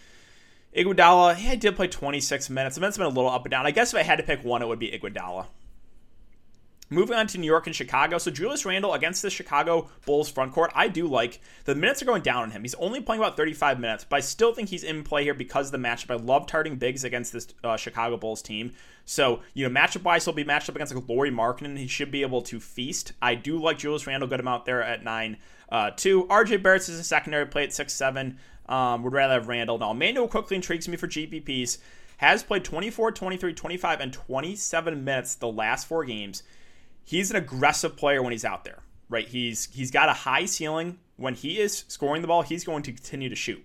Iguodala, 0.76 1.42
yeah, 1.42 1.50
I 1.50 1.56
did 1.56 1.76
play 1.76 1.88
26 1.88 2.50
minutes. 2.50 2.76
The 2.76 2.80
minutes 2.80 2.98
been 2.98 3.06
a 3.06 3.10
little 3.10 3.30
up 3.30 3.44
and 3.44 3.50
down. 3.50 3.66
I 3.66 3.70
guess 3.70 3.94
if 3.94 4.00
I 4.00 4.02
had 4.02 4.16
to 4.16 4.22
pick 4.22 4.44
one, 4.44 4.62
it 4.62 4.68
would 4.68 4.78
be 4.78 4.90
Iguodala. 4.90 5.46
Moving 6.90 7.16
on 7.16 7.26
to 7.28 7.38
New 7.38 7.46
York 7.46 7.66
and 7.66 7.76
Chicago. 7.76 8.16
So 8.16 8.30
Julius 8.30 8.64
Randle 8.64 8.94
against 8.94 9.20
the 9.20 9.28
Chicago 9.28 9.90
Bulls 10.06 10.30
front 10.30 10.52
court, 10.52 10.72
I 10.74 10.88
do 10.88 11.06
like. 11.06 11.40
The 11.64 11.74
minutes 11.74 12.00
are 12.00 12.06
going 12.06 12.22
down 12.22 12.44
on 12.44 12.50
him. 12.50 12.62
He's 12.62 12.74
only 12.76 13.02
playing 13.02 13.20
about 13.20 13.36
35 13.36 13.78
minutes, 13.78 14.06
but 14.08 14.16
I 14.16 14.20
still 14.20 14.54
think 14.54 14.70
he's 14.70 14.84
in 14.84 15.04
play 15.04 15.24
here 15.24 15.34
because 15.34 15.66
of 15.66 15.72
the 15.72 15.86
matchup. 15.86 16.10
I 16.10 16.16
love 16.16 16.46
targeting 16.46 16.78
bigs 16.78 17.04
against 17.04 17.34
this 17.34 17.48
uh, 17.62 17.76
Chicago 17.76 18.16
Bulls 18.16 18.40
team. 18.40 18.72
So, 19.04 19.40
you 19.52 19.68
know, 19.68 19.80
matchup 19.80 20.02
wise, 20.02 20.24
he'll 20.24 20.32
be 20.32 20.44
matched 20.44 20.70
up 20.70 20.76
against 20.76 20.94
like 20.94 21.08
Lauri 21.08 21.30
Markkanen. 21.30 21.76
He 21.76 21.86
should 21.86 22.10
be 22.10 22.22
able 22.22 22.40
to 22.42 22.58
feast. 22.58 23.12
I 23.20 23.34
do 23.34 23.58
like 23.58 23.78
Julius 23.78 24.06
Randle, 24.06 24.28
good 24.28 24.40
amount 24.40 24.64
there 24.64 24.82
at 24.82 25.04
9 25.04 25.36
uh, 25.70 25.90
2. 25.90 26.24
RJ 26.24 26.62
Barrett's 26.62 26.88
is 26.88 26.98
a 26.98 27.04
secondary 27.04 27.46
play 27.46 27.64
at 27.64 27.72
6 27.74 27.92
7. 27.92 28.38
Um, 28.66 29.02
would 29.02 29.12
rather 29.12 29.34
have 29.34 29.48
Randle. 29.48 29.78
Now, 29.78 29.90
Immanuel 29.90 30.28
Quickley 30.28 30.56
intrigues 30.56 30.88
me 30.88 30.96
for 30.96 31.08
GPPs. 31.08 31.78
Has 32.18 32.42
played 32.42 32.64
24, 32.64 33.12
23, 33.12 33.54
25, 33.54 34.00
and 34.00 34.12
27 34.12 35.04
minutes 35.04 35.36
the 35.36 35.48
last 35.48 35.86
four 35.86 36.04
games 36.04 36.42
he's 37.08 37.30
an 37.30 37.36
aggressive 37.36 37.96
player 37.96 38.22
when 38.22 38.32
he's 38.32 38.44
out 38.44 38.64
there, 38.64 38.80
right? 39.08 39.26
He's 39.26 39.68
he's 39.72 39.90
got 39.90 40.10
a 40.10 40.12
high 40.12 40.44
ceiling. 40.44 40.98
When 41.16 41.34
he 41.34 41.58
is 41.58 41.84
scoring 41.88 42.20
the 42.20 42.28
ball, 42.28 42.42
he's 42.42 42.64
going 42.64 42.82
to 42.82 42.92
continue 42.92 43.30
to 43.30 43.34
shoot. 43.34 43.64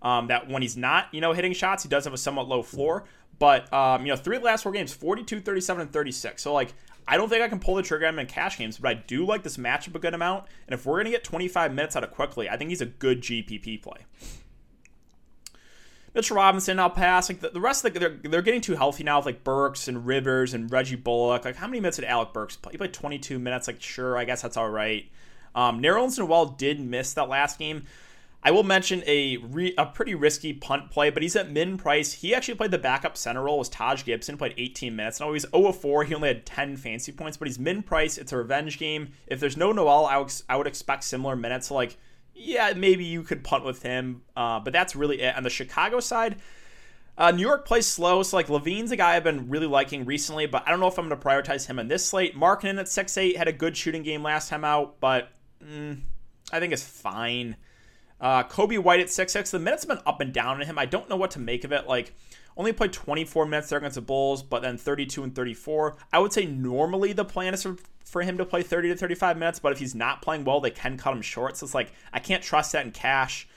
Um, 0.00 0.28
that 0.28 0.48
when 0.48 0.62
he's 0.62 0.76
not, 0.76 1.12
you 1.12 1.20
know, 1.20 1.32
hitting 1.32 1.52
shots, 1.52 1.82
he 1.82 1.88
does 1.88 2.04
have 2.04 2.14
a 2.14 2.18
somewhat 2.18 2.46
low 2.46 2.62
floor. 2.62 3.04
But 3.40 3.70
um, 3.72 4.06
you 4.06 4.12
know, 4.12 4.16
three 4.16 4.36
of 4.36 4.42
the 4.42 4.46
last 4.46 4.62
four 4.62 4.70
games, 4.70 4.92
42, 4.92 5.40
37, 5.40 5.82
and 5.82 5.92
36. 5.92 6.40
So 6.40 6.52
like 6.52 6.72
I 7.06 7.16
don't 7.16 7.28
think 7.28 7.42
I 7.42 7.48
can 7.48 7.58
pull 7.58 7.74
the 7.74 7.82
trigger 7.82 8.06
on 8.06 8.14
him 8.14 8.20
in 8.20 8.26
cash 8.26 8.58
games, 8.58 8.78
but 8.78 8.88
I 8.88 8.94
do 8.94 9.26
like 9.26 9.42
this 9.42 9.56
matchup 9.56 9.96
a 9.96 9.98
good 9.98 10.14
amount. 10.14 10.44
And 10.66 10.74
if 10.74 10.86
we're 10.86 10.98
gonna 10.98 11.10
get 11.10 11.24
25 11.24 11.74
minutes 11.74 11.96
out 11.96 12.04
of 12.04 12.12
Quickley, 12.12 12.48
I 12.48 12.56
think 12.56 12.70
he's 12.70 12.80
a 12.80 12.86
good 12.86 13.22
GPP 13.22 13.82
play. 13.82 14.06
Mitchell 16.18 16.36
Robinson, 16.36 16.80
I'll 16.80 16.90
pass. 16.90 17.28
Like 17.28 17.38
the, 17.38 17.50
the 17.50 17.60
rest 17.60 17.84
of 17.84 17.94
the, 17.94 18.00
they're 18.00 18.18
they're 18.24 18.42
getting 18.42 18.60
too 18.60 18.74
healthy 18.74 19.04
now 19.04 19.18
with 19.18 19.26
like 19.26 19.44
Burks 19.44 19.86
and 19.86 20.04
Rivers 20.04 20.52
and 20.52 20.68
Reggie 20.68 20.96
Bullock. 20.96 21.44
Like 21.44 21.54
how 21.54 21.68
many 21.68 21.78
minutes 21.78 21.98
did 21.98 22.06
Alec 22.06 22.32
Burks 22.32 22.56
play? 22.56 22.72
He 22.72 22.78
played 22.78 22.92
22 22.92 23.38
minutes. 23.38 23.68
Like 23.68 23.80
sure, 23.80 24.18
I 24.18 24.24
guess 24.24 24.42
that's 24.42 24.56
all 24.56 24.68
right. 24.68 25.08
Um, 25.54 25.80
Nerlens 25.80 26.18
Noel 26.18 26.46
did 26.46 26.80
miss 26.80 27.12
that 27.14 27.28
last 27.28 27.60
game. 27.60 27.84
I 28.42 28.50
will 28.50 28.64
mention 28.64 29.04
a 29.06 29.36
re, 29.36 29.74
a 29.78 29.86
pretty 29.86 30.16
risky 30.16 30.52
punt 30.52 30.90
play, 30.90 31.10
but 31.10 31.22
he's 31.22 31.36
at 31.36 31.52
min 31.52 31.76
price. 31.78 32.12
He 32.12 32.34
actually 32.34 32.56
played 32.56 32.72
the 32.72 32.78
backup 32.78 33.16
center 33.16 33.44
role. 33.44 33.58
Was 33.60 33.68
Taj 33.68 34.04
Gibson 34.04 34.36
played 34.36 34.54
18 34.58 34.96
minutes? 34.96 35.20
Now 35.20 35.32
he's 35.32 35.46
0 35.54 35.70
4. 35.70 36.02
He 36.02 36.16
only 36.16 36.28
had 36.28 36.46
10 36.46 36.76
fancy 36.78 37.12
points, 37.12 37.36
but 37.36 37.46
he's 37.46 37.60
min 37.60 37.84
price. 37.84 38.18
It's 38.18 38.32
a 38.32 38.36
revenge 38.36 38.80
game. 38.80 39.12
If 39.28 39.38
there's 39.38 39.56
no 39.56 39.70
Noel, 39.70 40.06
I 40.06 40.18
would, 40.18 40.32
I 40.48 40.56
would 40.56 40.66
expect 40.66 41.04
similar 41.04 41.36
minutes. 41.36 41.68
So 41.68 41.76
like 41.76 41.96
yeah, 42.38 42.72
maybe 42.74 43.04
you 43.04 43.22
could 43.22 43.44
punt 43.44 43.64
with 43.64 43.82
him, 43.82 44.22
uh, 44.36 44.60
but 44.60 44.72
that's 44.72 44.96
really 44.96 45.20
it. 45.20 45.36
On 45.36 45.42
the 45.42 45.50
Chicago 45.50 46.00
side, 46.00 46.36
uh, 47.16 47.32
New 47.32 47.42
York 47.42 47.66
plays 47.66 47.86
slow, 47.86 48.22
so 48.22 48.36
like 48.36 48.46
LaVine's 48.46 48.92
a 48.92 48.96
guy 48.96 49.16
I've 49.16 49.24
been 49.24 49.48
really 49.48 49.66
liking 49.66 50.04
recently, 50.04 50.46
but 50.46 50.62
I 50.66 50.70
don't 50.70 50.80
know 50.80 50.86
if 50.86 50.98
I'm 50.98 51.08
going 51.08 51.20
to 51.20 51.26
prioritize 51.26 51.66
him 51.66 51.78
in 51.78 51.88
this 51.88 52.06
slate. 52.06 52.36
Markkanen 52.36 52.78
at 52.78 52.88
six 52.88 53.18
eight 53.18 53.36
had 53.36 53.48
a 53.48 53.52
good 53.52 53.76
shooting 53.76 54.02
game 54.02 54.22
last 54.22 54.48
time 54.48 54.64
out, 54.64 55.00
but 55.00 55.30
mm, 55.62 55.98
I 56.52 56.60
think 56.60 56.72
it's 56.72 56.84
fine. 56.84 57.56
Uh, 58.20 58.44
Coby 58.44 58.78
White 58.78 59.00
at 59.00 59.10
six 59.10 59.32
six. 59.32 59.50
The 59.50 59.58
minutes 59.58 59.84
have 59.84 59.88
been 59.88 60.06
up 60.06 60.20
and 60.20 60.32
down 60.32 60.60
on 60.60 60.66
him. 60.66 60.78
I 60.78 60.86
don't 60.86 61.08
know 61.08 61.16
what 61.16 61.32
to 61.32 61.40
make 61.40 61.64
of 61.64 61.72
it. 61.72 61.88
Like, 61.88 62.14
only 62.56 62.72
played 62.72 62.92
24 62.92 63.46
minutes 63.46 63.68
there 63.68 63.78
against 63.78 63.94
the 63.94 64.00
Bulls, 64.00 64.42
but 64.42 64.62
then 64.62 64.76
32 64.76 65.22
and 65.22 65.34
34. 65.34 65.96
I 66.12 66.18
would 66.18 66.32
say 66.32 66.44
normally 66.44 67.12
the 67.12 67.24
plan 67.24 67.54
is 67.54 67.62
for 67.62 67.76
for 68.08 68.22
him 68.22 68.38
to 68.38 68.44
play 68.44 68.62
30 68.62 68.88
to 68.88 68.96
35 68.96 69.38
minutes, 69.38 69.58
but 69.58 69.72
if 69.72 69.78
he's 69.78 69.94
not 69.94 70.22
playing 70.22 70.44
well, 70.44 70.60
they 70.60 70.70
can 70.70 70.96
cut 70.96 71.14
him 71.14 71.22
short. 71.22 71.56
So 71.56 71.64
it's 71.64 71.74
like, 71.74 71.92
I 72.12 72.18
can't 72.18 72.42
trust 72.42 72.72
that 72.72 72.84
in 72.84 72.92
cash. 72.92 73.48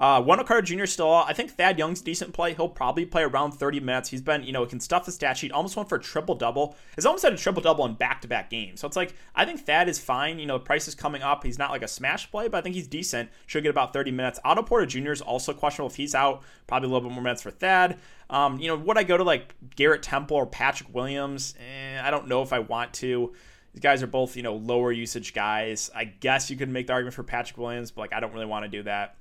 Uh, 0.00 0.18
Wendell 0.18 0.46
Carter 0.46 0.62
Jr. 0.62 0.86
still 0.86 1.12
I 1.12 1.34
think 1.34 1.50
Thad 1.50 1.78
Young's 1.78 2.00
decent 2.00 2.32
play. 2.32 2.54
He'll 2.54 2.70
probably 2.70 3.04
play 3.04 3.22
around 3.22 3.52
30 3.52 3.80
minutes. 3.80 4.08
He's 4.08 4.22
been, 4.22 4.42
you 4.42 4.50
know, 4.50 4.64
he 4.64 4.70
can 4.70 4.80
stuff 4.80 5.04
the 5.04 5.12
stat 5.12 5.36
sheet. 5.36 5.52
Almost 5.52 5.76
went 5.76 5.90
for 5.90 5.96
a 5.96 6.00
triple 6.00 6.34
double. 6.34 6.74
He's 6.94 7.04
almost 7.04 7.22
had 7.22 7.34
a 7.34 7.36
triple 7.36 7.60
double 7.60 7.84
in 7.84 7.94
back 7.94 8.22
to 8.22 8.28
back 8.28 8.48
games. 8.48 8.80
So 8.80 8.86
it's 8.86 8.96
like, 8.96 9.14
I 9.34 9.44
think 9.44 9.60
Thad 9.60 9.90
is 9.90 9.98
fine. 9.98 10.38
You 10.38 10.46
know, 10.46 10.56
the 10.56 10.64
price 10.64 10.88
is 10.88 10.94
coming 10.94 11.20
up. 11.20 11.44
He's 11.44 11.58
not 11.58 11.70
like 11.70 11.82
a 11.82 11.88
smash 11.88 12.30
play, 12.30 12.48
but 12.48 12.56
I 12.56 12.60
think 12.62 12.76
he's 12.76 12.86
decent. 12.86 13.28
Should 13.46 13.62
get 13.62 13.68
about 13.68 13.92
30 13.92 14.10
minutes. 14.10 14.40
Otto 14.42 14.62
Porter 14.62 14.86
Jr. 14.86 15.12
is 15.12 15.20
also 15.20 15.52
questionable 15.52 15.90
if 15.90 15.96
he's 15.96 16.14
out. 16.14 16.42
Probably 16.66 16.88
a 16.88 16.92
little 16.92 17.06
bit 17.06 17.14
more 17.14 17.22
minutes 17.22 17.42
for 17.42 17.50
Thad. 17.50 17.98
Um, 18.30 18.58
you 18.58 18.68
know, 18.68 18.76
would 18.76 18.96
I 18.96 19.02
go 19.02 19.18
to 19.18 19.24
like 19.24 19.54
Garrett 19.76 20.02
Temple 20.02 20.38
or 20.38 20.46
Patrick 20.46 20.94
Williams? 20.94 21.54
Eh, 21.58 22.00
I 22.02 22.10
don't 22.10 22.26
know 22.26 22.40
if 22.40 22.54
I 22.54 22.60
want 22.60 22.94
to. 22.94 23.34
These 23.72 23.82
guys 23.82 24.02
are 24.02 24.08
both, 24.08 24.36
you 24.36 24.42
know, 24.42 24.56
lower 24.56 24.90
usage 24.92 25.32
guys. 25.32 25.90
I 25.94 26.04
guess 26.04 26.50
you 26.50 26.56
could 26.56 26.68
make 26.68 26.86
the 26.86 26.92
argument 26.92 27.14
for 27.14 27.22
Patrick 27.22 27.58
Williams, 27.58 27.90
but 27.90 28.02
like 28.02 28.12
I 28.12 28.20
don't 28.20 28.32
really 28.32 28.46
want 28.46 28.64
to 28.64 28.68
do 28.68 28.82
that. 28.84 29.16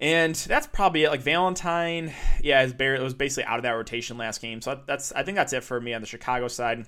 And 0.00 0.34
that's 0.34 0.66
probably 0.66 1.04
it. 1.04 1.10
Like 1.10 1.22
Valentine, 1.22 2.12
yeah, 2.42 2.62
it 2.62 3.02
was 3.02 3.14
basically 3.14 3.44
out 3.44 3.58
of 3.58 3.64
that 3.64 3.72
rotation 3.72 4.16
last 4.16 4.40
game. 4.40 4.60
So 4.60 4.80
that's 4.86 5.12
I 5.12 5.24
think 5.24 5.36
that's 5.36 5.52
it 5.52 5.64
for 5.64 5.80
me 5.80 5.92
on 5.92 6.00
the 6.00 6.06
Chicago 6.06 6.48
side. 6.48 6.86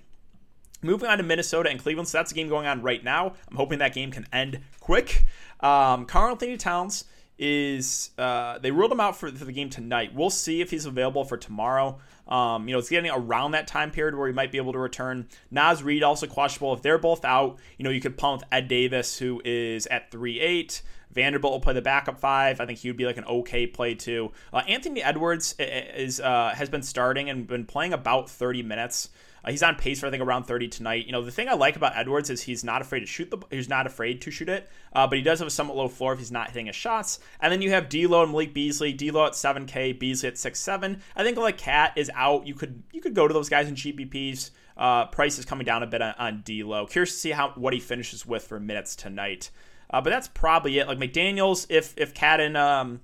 Moving 0.83 1.11
on 1.11 1.19
to 1.19 1.25
Minnesota 1.25 1.69
and 1.69 1.79
Cleveland. 1.79 2.09
So 2.09 2.19
that's 2.19 2.33
a 2.33 2.35
game 2.35 2.49
going 2.49 2.67
on 2.67 2.83
right 2.83 3.05
now. 3.05 3.35
I'm 3.51 3.57
hoping 3.57 3.81
that 3.81 3.93
game 3.93 4.11
can 4.11 4.27
end 4.33 4.61
quick. 4.79 5.25
Um, 5.61 6.07
Karl-Anthony 6.07 6.57
Towns 6.57 7.05
is 7.41 8.11
uh, 8.19 8.59
they 8.59 8.71
ruled 8.71 8.93
him 8.93 9.01
out 9.01 9.17
for, 9.17 9.33
for, 9.33 9.47
the 9.47 9.53
game 9.53 9.71
tonight. 9.71 10.15
We'll 10.15 10.29
see 10.29 10.61
if 10.61 10.71
he's 10.71 10.85
available 10.85 11.25
for 11.25 11.39
tomorrow. 11.39 11.99
Um, 12.29 12.69
you 12.69 12.75
know, 12.75 12.79
it's 12.79 12.91
getting 12.91 13.11
around 13.11 13.53
that 13.53 13.67
time 13.67 13.91
period 13.91 14.15
where 14.15 14.29
he 14.29 14.35
might 14.35 14.53
be 14.53 14.59
able 14.59 14.75
to 14.75 14.79
return. 14.79 15.27
Naz 15.51 15.83
Reid 15.83 16.03
also 16.03 16.27
questionable. 16.27 16.75
If 16.75 16.83
they're 16.83 16.99
both 16.99 17.25
out, 17.25 17.59
you 17.79 17.85
know, 17.85 17.91
you 17.91 18.01
could 18.01 18.19
punt 18.19 18.43
Ed 18.53 18.69
Davis, 18.69 19.19
who 19.19 19.41
is 19.45 19.87
at 19.87 20.11
three 20.11 20.39
eight. 20.39 20.83
Vanderbilt 21.13 21.53
will 21.53 21.61
play 21.61 21.75
the 21.75 21.83
backup 21.83 22.21
five. 22.21 22.61
I 22.61 22.67
think 22.67 22.79
he 22.79 22.89
would 22.89 22.97
be 22.97 23.07
like 23.07 23.17
an 23.17 23.25
okay 23.25 23.67
play 23.67 23.95
too. 23.95 24.31
Uh, 24.53 24.63
Anthony 24.69 25.03
Edwards 25.03 25.57
is 25.59 26.21
uh, 26.21 26.53
has 26.55 26.69
been 26.69 26.83
starting 26.83 27.31
and 27.31 27.47
been 27.47 27.65
playing 27.65 27.93
about 27.95 28.31
30 28.31 28.63
minutes. 28.63 29.09
Uh, 29.45 29.51
he's 29.51 29.63
on 29.63 29.77
pace 29.77 30.01
for 30.01 30.07
I 30.07 30.11
think 30.11 30.23
around 30.23 30.45
30 30.45 30.69
tonight. 30.69 31.07
You 31.07 31.13
know, 31.13 31.23
the 31.23 31.31
thing 31.31 31.49
I 31.49 31.55
like 31.55 31.77
about 31.77 31.97
Edwards 31.97 32.31
is 32.31 32.43
he's 32.43 32.65
not 32.65 32.83
afraid 32.83 33.01
to 33.01 33.07
shoot 33.07 33.31
the 33.31 33.39
he's 33.51 33.69
not 33.69 33.87
afraid 33.87 34.21
to 34.23 34.31
shoot 34.31 34.49
it, 34.49 34.69
uh, 34.93 35.07
but 35.07 35.19
he 35.19 35.23
does 35.23 35.39
have 35.39 35.49
a 35.49 35.51
somewhat 35.51 35.77
low 35.77 35.89
floor 35.89 36.13
if 36.13 36.19
he's 36.19 36.33
not 36.33 36.49
hitting 36.49 36.67
his 36.67 36.77
shots. 36.77 37.21
And 37.41 37.53
then 37.53 37.63
you 37.63 37.71
have 37.71 37.89
D'Lo 37.89 38.23
and 38.23 38.33
Malik 38.33 38.55
Beasley. 38.55 38.93
D'Lo 38.93 39.27
at 39.27 39.33
7K, 39.33 39.99
Beasley 39.99 40.29
at 40.29 40.35
6-7. 40.35 41.01
I 41.17 41.23
think 41.23 41.39
like 41.39 41.59
KAT 41.59 41.93
is 41.97 42.11
out. 42.15 42.47
You 42.47 42.55
could 42.55 42.83
you 42.93 43.01
could 43.01 43.15
go 43.15 43.27
to 43.27 43.35
those 43.35 43.49
guys 43.49 43.69
in 43.69 43.75
GPPs. 43.75 44.51
Uh, 44.77 45.07
price 45.07 45.39
is 45.39 45.45
coming 45.45 45.65
down 45.65 45.83
a 45.83 45.87
bit 45.87 46.01
on, 46.01 46.15
on 46.19 46.43
D'Lo. 46.45 46.87
Curious 46.87 47.13
to 47.13 47.19
see 47.19 47.31
how 47.31 47.51
what 47.51 47.73
he 47.73 47.81
finishes 47.81 48.27
with 48.27 48.45
for 48.45 48.61
minutes 48.61 48.97
tonight. 48.97 49.51
Uh, 49.93 50.01
but 50.01 50.11
that's 50.11 50.29
probably 50.29 50.79
it. 50.79 50.87
Like 50.87 50.99
McDaniel's, 50.99 51.67
if 51.69 51.95
if 51.97 52.15
KAT 52.15 52.41
and 52.41 52.57
um, 52.57 53.01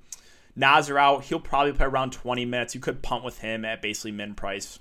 Naz 0.54 0.88
are 0.88 0.98
out, 0.98 1.24
he'll 1.24 1.40
probably 1.40 1.72
play 1.72 1.86
around 1.86 2.12
20 2.12 2.44
minutes. 2.44 2.74
You 2.74 2.80
could 2.80 3.02
punt 3.02 3.24
with 3.24 3.38
him 3.40 3.64
at 3.64 3.82
basically 3.82 4.12
min 4.12 4.34
price. 4.34 4.78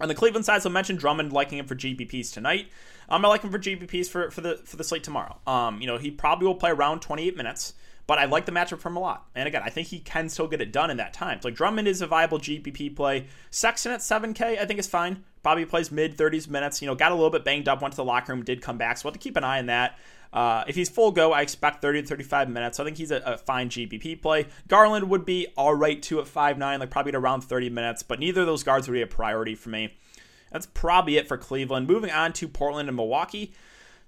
On 0.00 0.08
the 0.08 0.14
Cleveland 0.14 0.44
side, 0.44 0.62
so 0.62 0.68
mentioned 0.68 1.00
Drummond 1.00 1.32
liking 1.32 1.58
him 1.58 1.66
for 1.66 1.74
GPPs 1.74 2.32
tonight. 2.32 2.68
Um, 3.08 3.24
I 3.24 3.28
like 3.28 3.42
him 3.42 3.50
for 3.50 3.58
GPPs 3.58 4.08
for, 4.08 4.30
for 4.30 4.40
the 4.40 4.60
for 4.64 4.76
the 4.76 4.84
slate 4.84 5.02
tomorrow. 5.02 5.38
Um, 5.46 5.80
you 5.80 5.86
know, 5.86 5.98
he 5.98 6.10
probably 6.10 6.46
will 6.46 6.54
play 6.54 6.70
around 6.70 7.00
28 7.00 7.36
minutes, 7.36 7.72
but 8.06 8.18
I 8.18 8.26
like 8.26 8.46
the 8.46 8.52
matchup 8.52 8.78
from 8.78 8.96
a 8.96 9.00
lot. 9.00 9.26
And 9.34 9.48
again, 9.48 9.62
I 9.64 9.70
think 9.70 9.88
he 9.88 9.98
can 9.98 10.28
still 10.28 10.46
get 10.46 10.60
it 10.60 10.72
done 10.72 10.90
in 10.90 10.98
that 10.98 11.12
time. 11.12 11.40
So 11.42 11.48
like 11.48 11.56
Drummond 11.56 11.88
is 11.88 12.00
a 12.00 12.06
viable 12.06 12.38
GPP 12.38 12.94
play. 12.94 13.26
Sexton 13.50 13.92
at 13.92 14.00
7K, 14.00 14.58
I 14.58 14.64
think 14.66 14.78
is 14.78 14.86
fine. 14.86 15.24
Probably 15.42 15.64
plays 15.64 15.90
mid 15.90 16.16
30s 16.16 16.48
minutes. 16.48 16.80
You 16.80 16.86
know, 16.86 16.94
got 16.94 17.10
a 17.10 17.14
little 17.14 17.30
bit 17.30 17.44
banged 17.44 17.68
up, 17.68 17.82
went 17.82 17.92
to 17.92 17.96
the 17.96 18.04
locker 18.04 18.32
room, 18.32 18.44
did 18.44 18.62
come 18.62 18.78
back. 18.78 18.98
So 18.98 19.06
we'll 19.06 19.12
have 19.12 19.20
to 19.20 19.24
keep 19.24 19.36
an 19.36 19.44
eye 19.44 19.58
on 19.58 19.66
that. 19.66 19.98
Uh, 20.32 20.64
if 20.68 20.74
he's 20.74 20.88
full 20.88 21.10
go, 21.10 21.32
I 21.32 21.40
expect 21.40 21.80
30 21.80 22.02
to 22.02 22.08
35 22.08 22.50
minutes. 22.50 22.76
So 22.76 22.82
I 22.82 22.86
think 22.86 22.98
he's 22.98 23.10
a, 23.10 23.22
a, 23.24 23.38
fine 23.38 23.70
GPP 23.70 24.20
play. 24.20 24.46
Garland 24.68 25.08
would 25.08 25.24
be 25.24 25.46
all 25.56 25.74
right 25.74 26.02
too 26.02 26.20
at 26.20 26.26
5'9, 26.26 26.78
like 26.78 26.90
probably 26.90 27.12
at 27.12 27.16
around 27.16 27.42
30 27.42 27.70
minutes, 27.70 28.02
but 28.02 28.20
neither 28.20 28.42
of 28.42 28.46
those 28.46 28.62
guards 28.62 28.86
would 28.88 28.94
be 28.94 29.02
a 29.02 29.06
priority 29.06 29.54
for 29.54 29.70
me. 29.70 29.94
That's 30.52 30.66
probably 30.66 31.16
it 31.16 31.28
for 31.28 31.38
Cleveland. 31.38 31.86
Moving 31.86 32.10
on 32.10 32.32
to 32.34 32.48
Portland 32.48 32.88
and 32.88 32.96
Milwaukee. 32.96 33.52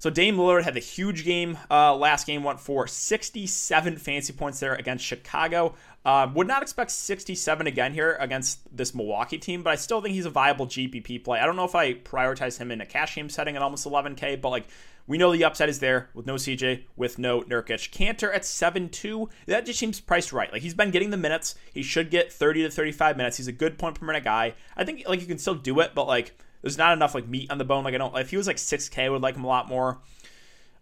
So 0.00 0.08
Dame 0.08 0.38
Lillard 0.38 0.62
had 0.62 0.72
the 0.72 0.80
huge 0.80 1.24
game 1.26 1.58
uh, 1.70 1.94
last 1.94 2.26
game, 2.26 2.42
went 2.42 2.58
for 2.58 2.86
67 2.86 3.98
fancy 3.98 4.32
points 4.32 4.58
there 4.58 4.74
against 4.74 5.04
Chicago. 5.04 5.74
Uh, 6.06 6.26
would 6.34 6.46
not 6.46 6.62
expect 6.62 6.90
67 6.92 7.66
again 7.66 7.92
here 7.92 8.16
against 8.18 8.60
this 8.74 8.94
Milwaukee 8.94 9.36
team, 9.36 9.62
but 9.62 9.74
I 9.74 9.76
still 9.76 10.00
think 10.00 10.14
he's 10.14 10.24
a 10.24 10.30
viable 10.30 10.66
GPP 10.66 11.22
play. 11.22 11.38
I 11.38 11.44
don't 11.44 11.54
know 11.54 11.66
if 11.66 11.74
I 11.74 11.92
prioritize 11.92 12.56
him 12.56 12.70
in 12.70 12.80
a 12.80 12.86
cash 12.86 13.14
game 13.14 13.28
setting 13.28 13.56
at 13.56 13.62
almost 13.62 13.86
11K, 13.86 14.40
but 14.40 14.48
like 14.48 14.68
we 15.06 15.18
know 15.18 15.32
the 15.32 15.44
upside 15.44 15.68
is 15.68 15.80
there 15.80 16.08
with 16.14 16.24
no 16.24 16.36
CJ, 16.36 16.84
with 16.96 17.18
no 17.18 17.42
Nurkic. 17.42 17.90
Kanter 17.90 18.34
at 18.34 18.42
7-2, 18.44 19.28
that 19.48 19.66
just 19.66 19.78
seems 19.78 20.00
priced 20.00 20.32
right. 20.32 20.50
Like 20.50 20.62
he's 20.62 20.72
been 20.72 20.92
getting 20.92 21.10
the 21.10 21.18
minutes. 21.18 21.56
He 21.74 21.82
should 21.82 22.10
get 22.10 22.32
30 22.32 22.62
to 22.62 22.70
35 22.70 23.18
minutes. 23.18 23.36
He's 23.36 23.48
a 23.48 23.52
good 23.52 23.76
point 23.76 24.00
per 24.00 24.06
minute 24.06 24.24
guy. 24.24 24.54
I 24.78 24.84
think 24.84 25.06
like 25.06 25.20
you 25.20 25.26
can 25.26 25.36
still 25.36 25.56
do 25.56 25.80
it, 25.80 25.94
but 25.94 26.06
like 26.06 26.38
there's 26.62 26.78
not 26.78 26.92
enough 26.92 27.14
like 27.14 27.28
meat 27.28 27.50
on 27.50 27.58
the 27.58 27.64
bone. 27.64 27.84
Like 27.84 27.94
I 27.94 27.98
don't 27.98 28.16
if 28.16 28.30
he 28.30 28.36
was 28.36 28.46
like 28.46 28.56
6K, 28.56 29.04
I 29.04 29.08
would 29.08 29.22
like 29.22 29.36
him 29.36 29.44
a 29.44 29.48
lot 29.48 29.68
more. 29.68 29.98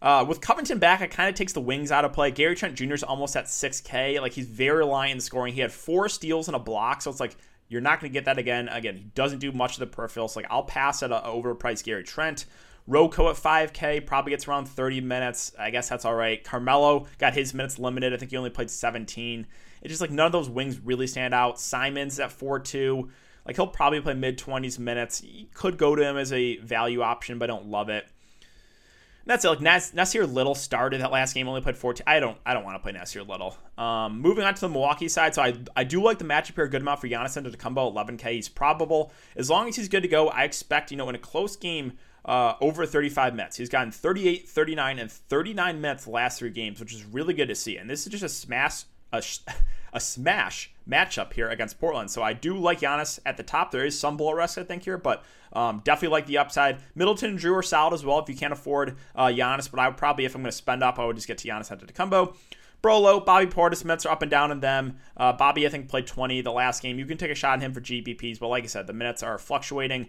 Uh, 0.01 0.25
with 0.29 0.41
Covington 0.41 0.79
back, 0.79 1.01
it 1.01 1.11
kind 1.11 1.29
of 1.29 1.35
takes 1.35 1.53
the 1.53 1.61
wings 1.61 1.91
out 1.91 2.05
of 2.05 2.13
play. 2.13 2.31
Gary 2.31 2.55
Trent 2.55 2.77
Jr. 2.77 2.95
is 2.95 3.03
almost 3.03 3.37
at 3.37 3.47
6K. 3.47 4.21
Like 4.21 4.33
he's 4.33 4.47
very 4.47 4.79
reliant 4.79 5.17
in 5.17 5.21
scoring. 5.21 5.55
He 5.55 5.61
had 5.61 5.73
four 5.73 6.09
steals 6.09 6.49
and 6.49 6.55
a 6.55 6.61
block, 6.61 7.03
so 7.03 7.11
it's 7.11 7.21
like 7.21 7.37
you're 7.69 7.81
not 7.81 8.01
going 8.01 8.11
to 8.11 8.15
get 8.15 8.25
that 8.27 8.39
again. 8.39 8.69
Again, 8.69 8.97
he 8.97 9.05
doesn't 9.15 9.41
do 9.41 9.53
much 9.53 9.75
of 9.75 9.81
the 9.81 9.87
peripheral. 9.87 10.29
So 10.29 10.41
like 10.41 10.51
I'll 10.51 10.63
pass 10.63 11.03
at 11.03 11.11
an 11.11 11.23
overpriced 11.23 11.85
Gary 11.85 12.05
Trent. 12.05 12.47
Rocco 12.87 13.29
at 13.29 13.37
5K 13.37 14.07
probably 14.07 14.31
gets 14.31 14.49
around 14.49 14.67
30 14.67 15.03
minutes. 15.03 15.53
I 15.59 15.71
guess 15.71 15.91
that's 15.91 16.07
all 16.07 16.15
right. 16.15 16.43
Carmelo 16.43 17.07
got 17.19 17.35
his 17.35 17.53
minutes 17.53 17.79
limited. 17.79 18.15
I 18.15 18.17
think 18.17 18.31
he 18.31 18.37
only 18.39 18.49
played 18.49 18.71
17. 18.71 19.47
It's 19.83 19.91
just 19.91 20.01
like 20.01 20.11
none 20.11 20.25
of 20.25 20.33
those 20.33 20.49
wings 20.49 20.81
really 20.81 21.07
stand 21.07 21.35
out. 21.35 21.61
Simons 21.61 22.19
at 22.19 22.31
4-2. 22.31 23.11
Like 23.49 23.57
he'll 23.57 23.67
probably 23.67 24.01
play 24.03 24.15
mid 24.15 24.39
20s 24.39 24.79
minutes. 24.79 25.23
Could 25.55 25.79
go 25.79 25.97
to 25.97 26.03
him 26.05 26.17
as 26.19 26.33
a 26.33 26.59
value 26.59 27.01
option, 27.01 27.39
but 27.39 27.51
I 27.51 27.55
don't 27.55 27.67
love 27.67 27.89
it. 27.89 28.07
that's 29.25 29.45
it. 29.45 29.49
Like 29.49 29.61
Nas- 29.63 29.93
Nassir 29.93 30.31
Little 30.31 30.55
started 30.55 31.01
that 31.01 31.11
last 31.11 31.33
game, 31.35 31.49
only 31.49 31.63
played 31.63 31.77
14. 31.77 32.05
I 32.07 32.21
don't 32.21 32.37
I 32.45 32.53
don't 32.53 32.63
want 32.65 32.77
to 32.77 32.81
play 32.81 32.93
Nassir 32.93 33.27
Little. 33.27 33.57
Um, 33.79 34.21
moving 34.21 34.45
on 34.45 34.55
to 34.55 34.61
the 34.61 34.69
Milwaukee 34.69 35.09
side, 35.09 35.35
so 35.35 35.43
I 35.43 35.55
I 35.75 35.85
do 35.85 36.03
like 36.03 36.19
the 36.19 36.27
matchup 36.27 36.57
here 36.57 36.69
good 36.69 36.83
amount 36.83 37.01
for 37.01 37.09
Giannis 37.09 37.43
Antetokounmpo, 37.43 37.95
11K. 37.95 38.33
He's 38.33 38.51
probable 38.51 39.13
as 39.35 39.49
long 39.49 39.67
as 39.69 39.77
he's 39.77 39.89
good 39.89 40.03
to 40.03 40.09
go. 40.09 40.29
I 40.29 40.45
expect 40.45 40.91
you 40.91 40.99
know 40.99 41.09
in 41.09 41.15
a 41.15 41.19
close 41.19 41.57
game 41.57 41.95
uh, 42.27 42.53
over 42.61 42.85
35 42.85 43.35
minutes. 43.35 43.57
He's 43.57 43.71
gotten 43.71 43.91
38, 43.91 44.47
39, 44.47 44.99
and 44.99 45.11
39 45.11 45.81
minutes 45.81 46.05
the 46.05 46.11
last 46.11 46.39
three 46.39 46.51
games, 46.51 46.81
which 46.81 46.93
is 46.93 47.03
really 47.07 47.33
good 47.33 47.49
to 47.49 47.55
see. 47.55 47.79
And 47.79 47.89
this 47.89 48.07
is 48.07 48.13
just 48.13 48.23
a 48.25 48.29
smash, 48.29 48.85
a, 49.13 49.23
a 49.93 50.01
smash 50.01 50.71
matchup 50.89 51.33
here 51.33 51.49
against 51.49 51.79
Portland. 51.79 52.11
So 52.11 52.23
I 52.23 52.33
do 52.33 52.57
like 52.57 52.81
Giannis 52.81 53.19
at 53.27 53.37
the 53.37 53.43
top. 53.43 53.71
There 53.71 53.85
is 53.85 53.99
some 53.99 54.17
blow 54.17 54.33
rest, 54.33 54.59
I 54.59 54.65
think, 54.65 54.85
here, 54.85 54.99
but 54.99 55.25
um, 55.53 55.81
definitely 55.85 56.15
like 56.15 56.27
the 56.27 56.39
upside. 56.39 56.79
Middleton 56.95 57.31
and 57.31 57.39
Jrue 57.39 57.57
are 57.57 57.63
solid 57.63 57.95
as 57.95 58.05
well 58.05 58.19
if 58.19 58.29
you 58.29 58.37
can't 58.37 58.53
afford 58.53 58.97
uh, 59.15 59.27
Giannis, 59.27 59.71
but 59.71 59.81
I 59.81 59.89
would 59.89 59.97
probably, 59.97 60.25
if 60.25 60.35
I'm 60.35 60.43
going 60.43 60.51
to 60.51 60.57
spend 60.57 60.83
up, 60.83 60.99
I 60.99 61.05
would 61.05 61.17
just 61.17 61.29
get 61.29 61.39
to 61.39 61.49
Giannis 61.49 61.71
Antetokounmpo. 61.71 62.35
Brolo, 62.83 63.25
Bobby 63.25 63.47
Portis, 63.47 63.85
minutes 63.85 64.07
are 64.07 64.13
up 64.13 64.23
and 64.23 64.31
down 64.31 64.53
in 64.53 64.61
them. 64.61 64.99
Uh, 65.17 65.33
Bobby, 65.33 65.67
I 65.67 65.69
think, 65.69 65.89
played 65.89 66.07
20 66.07 66.43
the 66.43 66.53
last 66.53 66.81
game. 66.81 66.99
You 66.99 67.07
can 67.07 67.19
take 67.19 67.31
a 67.31 67.35
shot 67.35 67.59
at 67.59 67.63
him 67.63 67.73
for 67.73 67.81
GPPs, 67.81 68.39
but 68.39 68.49
like 68.49 68.63
I 68.63 68.69
said, 68.69 68.87
the 68.87 68.93
minutes 68.93 69.23
are 69.23 69.37
fluctuating. 69.37 70.09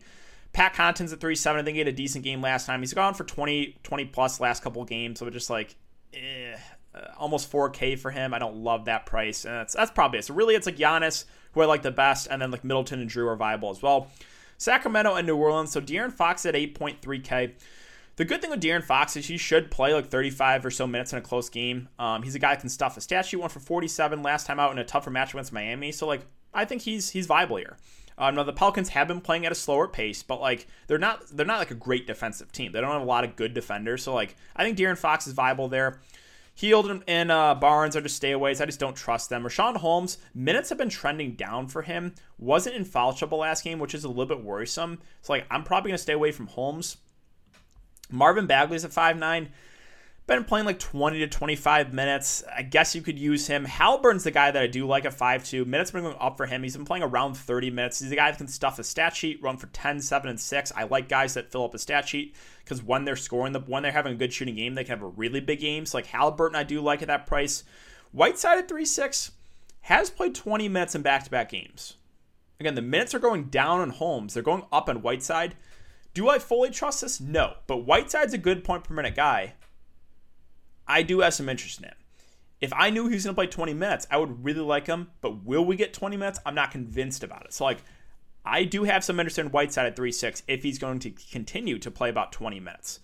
Pat 0.54 0.74
Connaughton's 0.74 1.14
at 1.14 1.20
3-7. 1.20 1.56
I 1.56 1.64
think 1.64 1.76
he 1.76 1.80
had 1.80 1.88
a 1.88 1.92
decent 1.92 2.24
game 2.24 2.42
last 2.42 2.66
time. 2.66 2.82
He's 2.82 2.94
gone 2.94 3.14
for 3.14 3.24
20, 3.24 3.78
20 3.82 4.06
plus 4.06 4.40
last 4.40 4.64
couple 4.64 4.84
games. 4.86 5.20
So 5.20 5.30
just 5.30 5.50
like, 5.50 5.76
eh, 6.14 6.58
uh, 6.94 7.08
almost 7.18 7.52
4K 7.52 7.98
for 7.98 8.12
him. 8.12 8.34
I 8.34 8.40
don't 8.40 8.58
love 8.58 8.86
that 8.86 9.06
price. 9.06 9.46
And 9.46 9.54
that's, 9.54 9.74
that's 9.74 9.92
probably 9.92 10.20
it. 10.20 10.26
So 10.26 10.34
really, 10.34 10.56
it's 10.56 10.66
like 10.66 10.78
Giannis, 10.78 11.26
who 11.54 11.62
I 11.62 11.66
like 11.66 11.82
the 11.82 11.92
best, 11.92 12.28
and 12.30 12.42
then 12.42 12.52
like 12.52 12.64
Middleton 12.64 13.02
and 13.02 13.10
Jrue 13.10 13.28
are 13.28 13.36
viable 13.36 13.70
as 13.70 13.82
well. 13.82 14.10
Sacramento 14.58 15.16
and 15.16 15.26
New 15.26 15.38
Orleans. 15.38 15.72
So 15.72 15.82
De'Aaron 15.82 16.12
Fox 16.12 16.46
at 16.46 16.54
8.3K. 16.54 17.54
The 18.18 18.26
good 18.26 18.42
thing 18.42 18.50
with 18.50 18.62
De'Aaron 18.62 18.84
Fox 18.84 19.16
is 19.16 19.28
he 19.28 19.38
should 19.38 19.72
play 19.72 19.94
like 19.94 20.08
35 20.08 20.66
or 20.66 20.72
so 20.72 20.86
minutes 20.86 21.14
in 21.14 21.20
a 21.20 21.22
close 21.22 21.50
game. 21.50 21.88
Um, 21.98 22.22
he's 22.22 22.36
a 22.36 22.40
guy 22.40 22.54
that 22.54 22.60
can 22.60 22.70
stuff 22.70 22.98
a 22.98 23.02
stat 23.02 23.26
sheet. 23.26 23.38
One 23.38 23.50
for 23.50 23.62
47 23.62 24.22
last 24.22 24.46
time 24.46 24.60
out 24.60 24.74
in 24.74 24.78
a 24.78 24.84
tougher 24.84 25.10
match 25.10 25.34
against 25.34 25.54
Miami. 25.54 25.94
So 25.94 26.06
like 26.06 26.26
I 26.54 26.66
think 26.66 26.82
he's 26.82 27.12
he's 27.12 27.28
viable 27.28 27.56
here. 27.56 27.78
Um, 28.18 28.36
now 28.36 28.44
the 28.44 28.52
Pelicans 28.52 28.90
have 28.90 29.08
been 29.08 29.22
playing 29.22 29.46
at 29.46 29.54
a 29.54 29.56
slower 29.56 29.88
pace, 29.88 30.22
but 30.22 30.42
like 30.42 30.68
they're 30.88 30.98
not 30.98 31.24
they're 31.32 31.46
not 31.46 31.60
like 31.60 31.72
a 31.72 31.76
great 31.76 32.06
defensive 32.06 32.52
team. 32.52 32.74
They 32.74 32.82
don't 32.82 32.92
have 32.92 33.02
a 33.02 33.06
lot 33.06 33.24
of 33.24 33.38
good 33.38 33.54
defenders, 33.54 34.04
so 34.04 34.14
like 34.14 34.36
I 34.54 34.66
think 34.66 34.78
De'Aaron 34.78 34.98
Fox 34.98 35.26
is 35.26 35.34
viable 35.34 35.70
there. 35.70 36.00
Hield 36.60 37.04
and 37.08 37.32
uh, 37.32 37.56
Barnes 37.56 37.96
are 37.96 38.02
just 38.02 38.22
stayaways. 38.22 38.60
I 38.60 38.66
just 38.66 38.82
don't 38.82 38.96
trust 38.96 39.30
them. 39.30 39.44
Richaun 39.44 39.78
Holmes 39.78 40.18
minutes 40.36 40.68
have 40.68 40.78
been 40.78 40.90
trending 40.90 41.36
down 41.36 41.68
for 41.68 41.84
him. 41.84 42.16
Wasn't 42.38 42.76
in 42.76 42.84
foul 42.84 43.14
trouble 43.14 43.38
last 43.38 43.64
game, 43.64 43.80
which 43.80 43.96
is 43.96 44.04
a 44.04 44.10
little 44.10 44.26
bit 44.26 44.44
worrisome. 44.44 45.00
So 45.22 45.32
like 45.32 45.46
I'm 45.50 45.64
probably 45.64 45.92
gonna 45.92 45.98
stay 45.98 46.12
away 46.12 46.34
from 46.34 46.48
Holmes. 46.48 46.98
Marvin 48.12 48.46
Bagley's 48.46 48.84
at 48.84 48.92
five 48.92 49.16
nine 49.16 49.54
been 50.38 50.46
playing 50.46 50.66
like 50.66 50.80
20 50.80 51.20
to 51.20 51.28
25 51.28 51.94
minutes. 51.94 52.44
I 52.56 52.62
guess 52.62 52.96
you 52.96 53.02
could 53.02 53.20
use 53.20 53.48
him. 53.48 53.66
Haliburton's 53.66 54.24
the 54.24 54.32
guy 54.32 54.52
that 54.52 54.62
I 54.62 54.68
do 54.68 54.88
like 54.88 55.06
at 55.06 55.18
5-2. 55.18 55.66
Minutes 55.66 55.92
been 55.92 56.04
going 56.04 56.16
up 56.20 56.38
for 56.38 56.46
him. 56.46 56.64
He's 56.64 56.76
been 56.76 56.86
playing 56.86 57.04
around 57.04 57.36
30 57.36 57.70
minutes. 57.72 58.00
He's 58.00 58.10
the 58.10 58.16
guy 58.16 58.32
that 58.32 58.38
can 58.38 58.48
stuff 58.48 58.80
a 58.80 58.84
stat 58.84 59.16
sheet, 59.16 59.42
run 59.42 59.58
for 59.58 59.68
10, 59.68 60.00
7, 60.02 60.30
and 60.30 60.40
6. 60.40 60.72
I 60.76 60.84
like 60.86 61.10
guys 61.10 61.34
that 61.34 61.52
fill 61.52 61.66
up 61.66 61.74
a 61.74 61.80
stat 61.80 62.08
sheet 62.08 62.36
because 62.64 62.82
when 62.82 63.04
they're 63.04 63.16
scoring, 63.16 63.54
the 63.54 63.60
when 63.60 63.84
they're 63.84 63.92
having 63.92 64.14
a 64.14 64.18
good 64.18 64.32
shooting 64.32 64.56
game, 64.56 64.76
they 64.76 64.84
can 64.84 65.00
have 65.00 65.06
a 65.06 65.12
really 65.12 65.42
big 65.42 65.60
game. 65.60 65.86
So 65.86 65.98
like 65.98 66.08
Haliburton, 66.08 66.56
I 66.56 66.64
do 66.64 66.82
like 66.82 67.02
at 67.02 67.08
that 67.08 67.28
price. 67.28 67.64
Whiteside 68.12 68.58
at 68.58 68.70
3-6 68.70 69.32
has 69.82 70.10
played 70.10 70.36
20 70.36 70.70
minutes 70.70 70.96
in 70.96 71.02
back-to-back 71.02 71.50
games. 71.50 71.96
Again, 72.60 72.76
the 72.76 72.82
minutes 72.82 73.14
are 73.14 73.20
going 73.20 73.46
down 73.46 73.82
on 73.82 73.90
Holmes. 73.90 74.34
They're 74.34 74.44
going 74.44 74.66
up 74.72 74.90
on 74.90 75.02
Whiteside. 75.02 75.56
Do 76.14 76.28
I 76.28 76.40
fully 76.40 76.70
trust 76.70 77.02
this? 77.02 77.22
No. 77.22 77.56
But 77.68 77.86
Whiteside's 77.86 78.34
a 78.34 78.38
good 78.38 78.64
point 78.64 78.84
per 78.84 78.94
minute 78.94 79.16
guy. 79.16 79.54
I 80.90 81.04
do 81.04 81.20
have 81.20 81.34
some 81.34 81.48
interest 81.48 81.80
in 81.80 81.86
him. 81.86 81.96
If 82.60 82.74
I 82.76 82.90
knew 82.90 83.08
he 83.08 83.14
was 83.14 83.24
going 83.24 83.36
to 83.36 83.40
play 83.40 83.48
20 83.48 83.74
minutes, 83.74 84.08
I 84.12 84.18
would 84.18 84.44
really 84.44 84.60
like 84.60 84.88
him. 84.88 85.12
But 85.22 85.46
will 85.46 85.64
we 85.64 85.78
get 85.78 85.94
20 85.94 86.18
minutes? 86.18 86.40
I'm 86.46 86.56
not 86.56 86.72
convinced 86.72 87.24
about 87.24 87.46
it. 87.46 87.54
So, 87.54 87.64
like, 87.64 87.84
I 88.44 88.64
do 88.64 88.84
have 88.84 89.04
some 89.04 89.20
interest 89.20 89.40
in 89.40 89.48
Whiteside 89.48 89.86
at 89.86 89.96
3 89.96 90.12
6 90.12 90.44
if 90.48 90.64
he's 90.64 90.80
going 90.80 91.00
to 91.00 91.12
continue 91.12 91.78
to 91.80 91.92
play 91.92 92.10
about 92.10 92.32
20 92.32 92.60
minutes. 92.60 93.00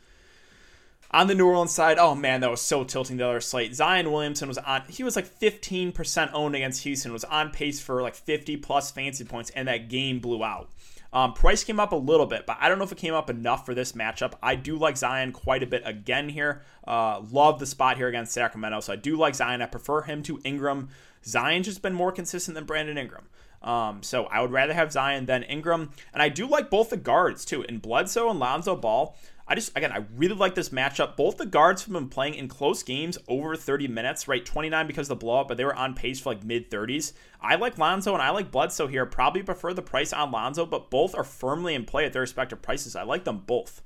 On 1.11 1.27
the 1.27 1.35
New 1.35 1.47
Orleans 1.47 1.71
side, 1.71 1.97
oh 1.97 2.15
man, 2.15 2.41
that 2.41 2.49
was 2.49 2.61
so 2.61 2.83
tilting 2.83 3.17
the 3.17 3.25
other 3.25 3.39
slate. 3.39 3.75
Zion 3.75 4.11
Williamson 4.11 4.47
was 4.47 4.57
on, 4.57 4.81
he 4.89 5.03
was 5.03 5.15
like 5.15 5.27
15% 5.27 6.31
owned 6.33 6.55
against 6.55 6.83
Houston, 6.83 7.13
was 7.13 7.23
on 7.25 7.51
pace 7.51 7.79
for 7.79 8.01
like 8.01 8.15
50 8.15 8.57
plus 8.57 8.91
fancy 8.91 9.23
points, 9.23 9.51
and 9.51 9.67
that 9.67 9.87
game 9.87 10.19
blew 10.19 10.43
out. 10.43 10.69
Um, 11.13 11.33
price 11.33 11.63
came 11.63 11.79
up 11.79 11.91
a 11.91 11.95
little 11.97 12.25
bit, 12.25 12.45
but 12.45 12.57
I 12.59 12.67
don't 12.67 12.77
know 12.77 12.83
if 12.83 12.91
it 12.91 12.97
came 12.97 13.13
up 13.13 13.29
enough 13.29 13.65
for 13.65 13.73
this 13.73 13.93
matchup. 13.93 14.33
I 14.43 14.55
do 14.55 14.77
like 14.77 14.97
Zion 14.97 15.31
quite 15.31 15.63
a 15.63 15.67
bit 15.67 15.83
again 15.85 16.29
here. 16.29 16.61
Uh, 16.85 17.21
love 17.31 17.59
the 17.59 17.65
spot 17.65 17.97
here 17.97 18.07
against 18.07 18.33
Sacramento, 18.33 18.81
so 18.81 18.93
I 18.93 18.97
do 18.97 19.15
like 19.15 19.35
Zion. 19.35 19.61
I 19.61 19.67
prefer 19.67 20.01
him 20.01 20.23
to 20.23 20.41
Ingram. 20.43 20.89
Zion's 21.25 21.65
just 21.65 21.81
been 21.81 21.93
more 21.93 22.11
consistent 22.11 22.55
than 22.55 22.65
Brandon 22.65 22.97
Ingram. 22.97 23.27
Um, 23.61 24.03
so 24.03 24.25
I 24.25 24.41
would 24.41 24.51
rather 24.51 24.73
have 24.73 24.91
Zion 24.91 25.25
than 25.25 25.43
Ingram. 25.43 25.91
And 26.13 26.21
I 26.21 26.29
do 26.29 26.47
like 26.47 26.69
both 26.69 26.91
the 26.91 26.97
guards 26.97 27.45
too. 27.45 27.63
In 27.63 27.79
Bledsoe 27.79 28.29
and 28.29 28.39
Lonzo 28.39 28.75
Ball, 28.75 29.17
I 29.47 29.53
just 29.55 29.77
again 29.77 29.91
I 29.91 30.05
really 30.15 30.35
like 30.35 30.55
this 30.55 30.69
matchup. 30.69 31.15
Both 31.15 31.37
the 31.37 31.45
guards 31.45 31.83
have 31.83 31.93
been 31.93 32.09
playing 32.09 32.35
in 32.35 32.47
close 32.47 32.81
games 32.81 33.17
over 33.27 33.55
30 33.55 33.87
minutes, 33.87 34.27
right? 34.27 34.43
29 34.43 34.87
because 34.87 35.09
of 35.09 35.19
the 35.19 35.23
blowout, 35.23 35.47
but 35.47 35.57
they 35.57 35.65
were 35.65 35.75
on 35.75 35.93
pace 35.93 36.19
for 36.19 36.33
like 36.33 36.43
mid 36.43 36.71
30s. 36.71 37.13
I 37.39 37.55
like 37.55 37.77
Lonzo 37.77 38.13
and 38.13 38.23
I 38.23 38.31
like 38.31 38.51
Bledsoe 38.51 38.87
here. 38.87 39.05
Probably 39.05 39.43
prefer 39.43 39.73
the 39.73 39.81
price 39.81 40.13
on 40.13 40.31
Lonzo, 40.31 40.65
but 40.65 40.89
both 40.89 41.13
are 41.13 41.23
firmly 41.23 41.75
in 41.75 41.85
play 41.85 42.05
at 42.05 42.13
their 42.13 42.21
respective 42.21 42.61
prices. 42.61 42.95
I 42.95 43.03
like 43.03 43.23
them 43.23 43.43
both. 43.45 43.81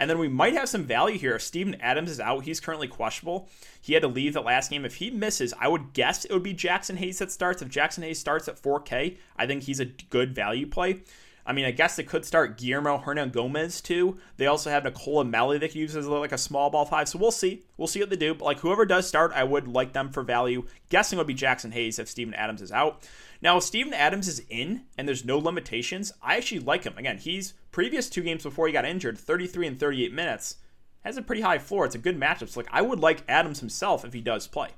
And 0.00 0.08
then 0.08 0.18
we 0.18 0.28
might 0.28 0.54
have 0.54 0.68
some 0.68 0.84
value 0.84 1.18
here. 1.18 1.36
If 1.36 1.42
Steven 1.42 1.76
Adams 1.78 2.10
is 2.10 2.20
out, 2.20 2.44
he's 2.44 2.58
currently 2.58 2.88
questionable. 2.88 3.50
He 3.82 3.92
had 3.92 4.02
to 4.02 4.08
leave 4.08 4.32
the 4.32 4.40
last 4.40 4.70
game. 4.70 4.86
If 4.86 4.94
he 4.94 5.10
misses, 5.10 5.52
I 5.60 5.68
would 5.68 5.92
guess 5.92 6.24
it 6.24 6.32
would 6.32 6.42
be 6.42 6.54
Jaxson 6.54 6.96
Hayes 6.96 7.18
that 7.18 7.30
starts. 7.30 7.60
If 7.60 7.68
Jaxson 7.68 8.02
Hayes 8.02 8.18
starts 8.18 8.48
at 8.48 8.60
4K, 8.60 9.18
I 9.36 9.46
think 9.46 9.64
he's 9.64 9.78
a 9.78 9.84
good 9.84 10.34
value 10.34 10.66
play. 10.66 11.02
I 11.50 11.52
mean, 11.52 11.64
I 11.64 11.72
guess 11.72 11.96
they 11.96 12.04
could 12.04 12.24
start 12.24 12.58
Guillermo 12.58 12.98
Hernangómez 12.98 13.82
too. 13.82 14.18
They 14.36 14.46
also 14.46 14.70
have 14.70 14.84
Nicolò 14.84 15.28
Melli 15.28 15.58
they 15.58 15.66
could 15.66 15.74
use 15.74 15.96
as 15.96 16.06
like 16.06 16.30
a 16.30 16.38
small 16.38 16.70
ball 16.70 16.84
five. 16.84 17.08
So 17.08 17.18
we'll 17.18 17.32
see. 17.32 17.64
We'll 17.76 17.88
see 17.88 17.98
what 17.98 18.08
they 18.08 18.14
do. 18.14 18.34
But 18.34 18.44
like 18.44 18.60
whoever 18.60 18.86
does 18.86 19.08
start, 19.08 19.32
I 19.34 19.42
would 19.42 19.66
like 19.66 19.92
them 19.92 20.10
for 20.10 20.22
value. 20.22 20.64
Guessing 20.90 21.18
would 21.18 21.26
be 21.26 21.34
Jaxson 21.34 21.72
Hayes 21.72 21.98
if 21.98 22.08
Steven 22.08 22.34
Adams 22.34 22.62
is 22.62 22.70
out. 22.70 23.02
Now, 23.42 23.56
if 23.56 23.64
Steven 23.64 23.92
Adams 23.92 24.28
is 24.28 24.44
in 24.48 24.82
and 24.96 25.08
there's 25.08 25.24
no 25.24 25.38
limitations, 25.38 26.12
I 26.22 26.36
actually 26.36 26.60
like 26.60 26.84
him. 26.84 26.96
Again, 26.96 27.18
he's 27.18 27.54
previous 27.72 28.08
two 28.08 28.22
games 28.22 28.44
before 28.44 28.68
he 28.68 28.72
got 28.72 28.84
injured, 28.84 29.18
33 29.18 29.66
and 29.66 29.80
38 29.80 30.12
minutes, 30.12 30.54
has 31.02 31.16
a 31.16 31.22
pretty 31.22 31.42
high 31.42 31.58
floor. 31.58 31.84
It's 31.84 31.96
a 31.96 31.98
good 31.98 32.20
matchup. 32.20 32.50
So 32.50 32.60
like 32.60 32.68
I 32.70 32.82
would 32.82 33.00
like 33.00 33.24
Adams 33.28 33.58
himself 33.58 34.04
if 34.04 34.12
he 34.12 34.20
does 34.20 34.46
play. 34.46 34.68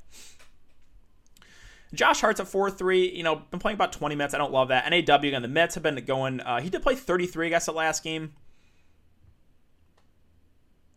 Josh 1.95 2.21
Hart's 2.21 2.41
at 2.41 2.49
4 2.49 2.71
3. 2.71 3.11
You 3.11 3.23
know, 3.23 3.37
been 3.51 3.61
playing 3.61 3.75
about 3.75 3.93
20 3.93 4.15
minutes. 4.15 4.35
I 4.35 4.39
don't 4.39 4.53
love 4.53 4.69
that. 4.69 4.89
NAW 4.91 5.17
again, 5.17 5.43
the 5.43 5.49
Mets 5.49 5.75
have 5.75 5.83
been 5.83 6.03
going. 6.05 6.41
Uh, 6.41 6.61
he 6.61 6.71
did 6.71 6.83
play 6.83 6.95
33, 6.95 7.47
I 7.47 7.51
guess, 7.51 7.69
at 7.69 7.75
last 7.75 8.03
game. 8.03 8.33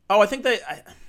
Oh, 0.09 0.21
I 0.21 0.25
think 0.25 0.43
they 0.43 0.59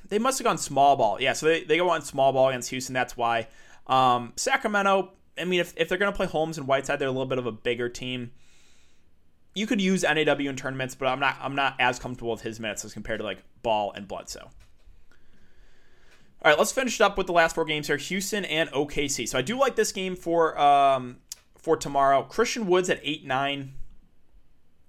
they 0.09 0.19
must 0.19 0.39
have 0.39 0.45
gone 0.45 0.59
small 0.59 0.97
ball. 0.97 1.21
Yeah, 1.21 1.33
so 1.33 1.47
they, 1.47 1.65
they 1.65 1.77
go 1.77 1.91
on 1.91 2.03
small 2.03 2.33
ball 2.33 2.49
against 2.49 2.71
Houston. 2.71 2.95
That's 2.95 3.17
why. 3.17 3.49
Um, 3.87 4.33
Sacramento, 4.37 5.13
I 5.39 5.45
mean, 5.45 5.61
if, 5.61 5.75
if 5.77 5.89
they're 5.89 5.99
going 5.99 6.13
to 6.13 6.17
play 6.17 6.27
Holmes 6.27 6.59
and 6.59 6.67
Whiteside, 6.67 6.99
they're 6.99 7.09
a 7.09 7.13
little 7.13 7.27
bit 7.27 7.39
of 7.39 7.47
a 7.47 7.53
bigger 7.53 7.89
team. 7.89 8.33
You 9.55 9.67
could 9.67 9.81
use 9.81 10.03
NAW 10.03 10.35
in 10.35 10.57
tournaments, 10.57 10.95
but 10.95 11.07
I'm 11.07 11.21
not 11.21 11.37
I'm 11.41 11.55
not 11.55 11.77
as 11.79 11.99
comfortable 11.99 12.33
with 12.33 12.43
his 12.43 12.61
minutes 12.61 12.85
as 12.85 12.93
compared 12.93 13.21
to 13.21 13.25
like 13.25 13.43
Ball 13.63 13.93
and 13.93 14.07
Bledsoe. 14.07 14.51
All 16.47 16.53
right, 16.53 16.59
let's 16.61 16.71
finish 16.71 17.01
it 17.01 17.03
up 17.03 17.19
with 17.19 17.27
the 17.27 17.33
last 17.33 17.57
four 17.57 17.65
games 17.65 17.89
here: 17.89 17.97
Houston 17.97 18.45
and 18.45 18.71
OKC. 18.71 19.27
So 19.27 19.37
I 19.37 19.43
do 19.43 19.59
like 19.59 19.75
this 19.75 19.91
game 19.91 20.15
for 20.15 20.57
um, 20.57 21.17
for 21.59 21.77
tomorrow. 21.77 22.23
Christian 22.23 22.69
Woods 22.69 22.89
at 22.89 23.01
eight 23.03 23.27
nine. 23.27 23.73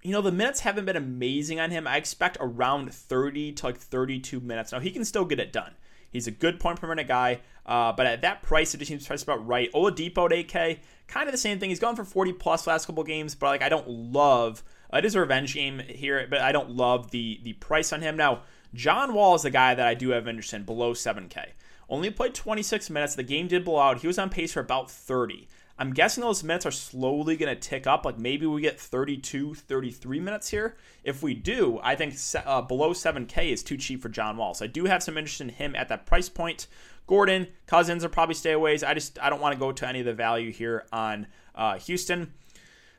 You 0.04 0.12
know 0.12 0.20
the 0.20 0.30
minutes 0.30 0.60
haven't 0.60 0.84
been 0.84 0.94
amazing 0.94 1.58
on 1.58 1.72
him. 1.72 1.88
I 1.88 1.96
expect 1.96 2.36
around 2.38 2.94
thirty 2.94 3.50
to 3.54 3.66
like 3.66 3.76
thirty 3.76 4.20
two 4.20 4.38
minutes. 4.38 4.70
Now 4.70 4.78
he 4.78 4.92
can 4.92 5.04
still 5.04 5.24
get 5.24 5.40
it 5.40 5.52
done. 5.52 5.74
He's 6.12 6.28
a 6.28 6.30
good 6.30 6.60
point 6.60 6.80
per 6.80 6.86
minute 6.86 7.08
guy, 7.08 7.40
uh, 7.66 7.90
but 7.90 8.06
at 8.06 8.22
that 8.22 8.42
price, 8.42 8.72
it 8.72 8.78
just 8.78 8.88
seems 8.88 9.04
priced 9.04 9.24
about 9.24 9.44
right. 9.44 9.68
Oladipo 9.72 10.30
at 10.30 10.48
8K, 10.48 10.78
kind 11.08 11.28
of 11.28 11.32
the 11.32 11.38
same 11.38 11.58
thing. 11.58 11.70
He's 11.70 11.80
gone 11.80 11.96
for 11.96 12.04
40 12.04 12.34
plus 12.34 12.68
last 12.68 12.86
couple 12.86 13.02
games, 13.02 13.34
but 13.34 13.46
like 13.46 13.62
I 13.62 13.68
don't 13.68 13.88
love. 13.88 14.62
Uh, 14.92 14.98
it 14.98 15.04
is 15.04 15.16
a 15.16 15.20
revenge 15.20 15.54
game 15.54 15.80
here, 15.80 16.24
but 16.30 16.40
I 16.40 16.52
don't 16.52 16.70
love 16.70 17.10
the 17.10 17.40
the 17.42 17.54
price 17.54 17.92
on 17.92 18.00
him. 18.00 18.16
Now 18.16 18.42
John 18.74 19.14
Wall 19.14 19.34
is 19.34 19.42
the 19.42 19.50
guy 19.50 19.74
that 19.74 19.86
I 19.86 19.94
do 19.94 20.10
have 20.10 20.28
interest 20.28 20.52
in 20.52 20.64
below 20.64 20.92
7K. 20.92 21.46
Only 21.88 22.10
played 22.10 22.34
26 22.34 22.90
minutes. 22.90 23.14
The 23.14 23.22
game 23.22 23.48
did 23.48 23.64
blow 23.64 23.78
out. 23.78 23.98
He 23.98 24.06
was 24.06 24.18
on 24.18 24.28
pace 24.28 24.52
for 24.52 24.60
about 24.60 24.90
30. 24.90 25.48
I'm 25.78 25.92
guessing 25.92 26.22
those 26.22 26.42
minutes 26.42 26.66
are 26.66 26.72
slowly 26.72 27.36
going 27.36 27.54
to 27.54 27.60
tick 27.60 27.86
up. 27.86 28.04
Like 28.04 28.18
maybe 28.18 28.46
we 28.46 28.60
get 28.60 28.80
32, 28.80 29.54
33 29.54 30.20
minutes 30.20 30.48
here. 30.48 30.76
If 31.04 31.22
we 31.22 31.34
do, 31.34 31.78
I 31.82 31.94
think 31.94 32.14
uh, 32.44 32.62
below 32.62 32.92
7K 32.92 33.52
is 33.52 33.62
too 33.62 33.76
cheap 33.76 34.02
for 34.02 34.08
John 34.08 34.36
Wall. 34.36 34.54
So 34.54 34.64
I 34.64 34.68
do 34.68 34.86
have 34.86 35.02
some 35.02 35.16
interest 35.16 35.40
in 35.40 35.50
him 35.50 35.76
at 35.76 35.88
that 35.88 36.04
price 36.04 36.28
point. 36.28 36.66
Gordon, 37.06 37.46
Cousins 37.66 38.04
are 38.04 38.08
probably 38.08 38.34
stayaways. 38.34 38.86
I 38.86 38.92
just 38.92 39.18
I 39.22 39.30
don't 39.30 39.40
want 39.40 39.54
to 39.54 39.58
go 39.58 39.72
to 39.72 39.88
any 39.88 40.00
of 40.00 40.06
the 40.06 40.12
value 40.12 40.52
here 40.52 40.84
on 40.92 41.26
uh, 41.54 41.78
Houston. 41.78 42.34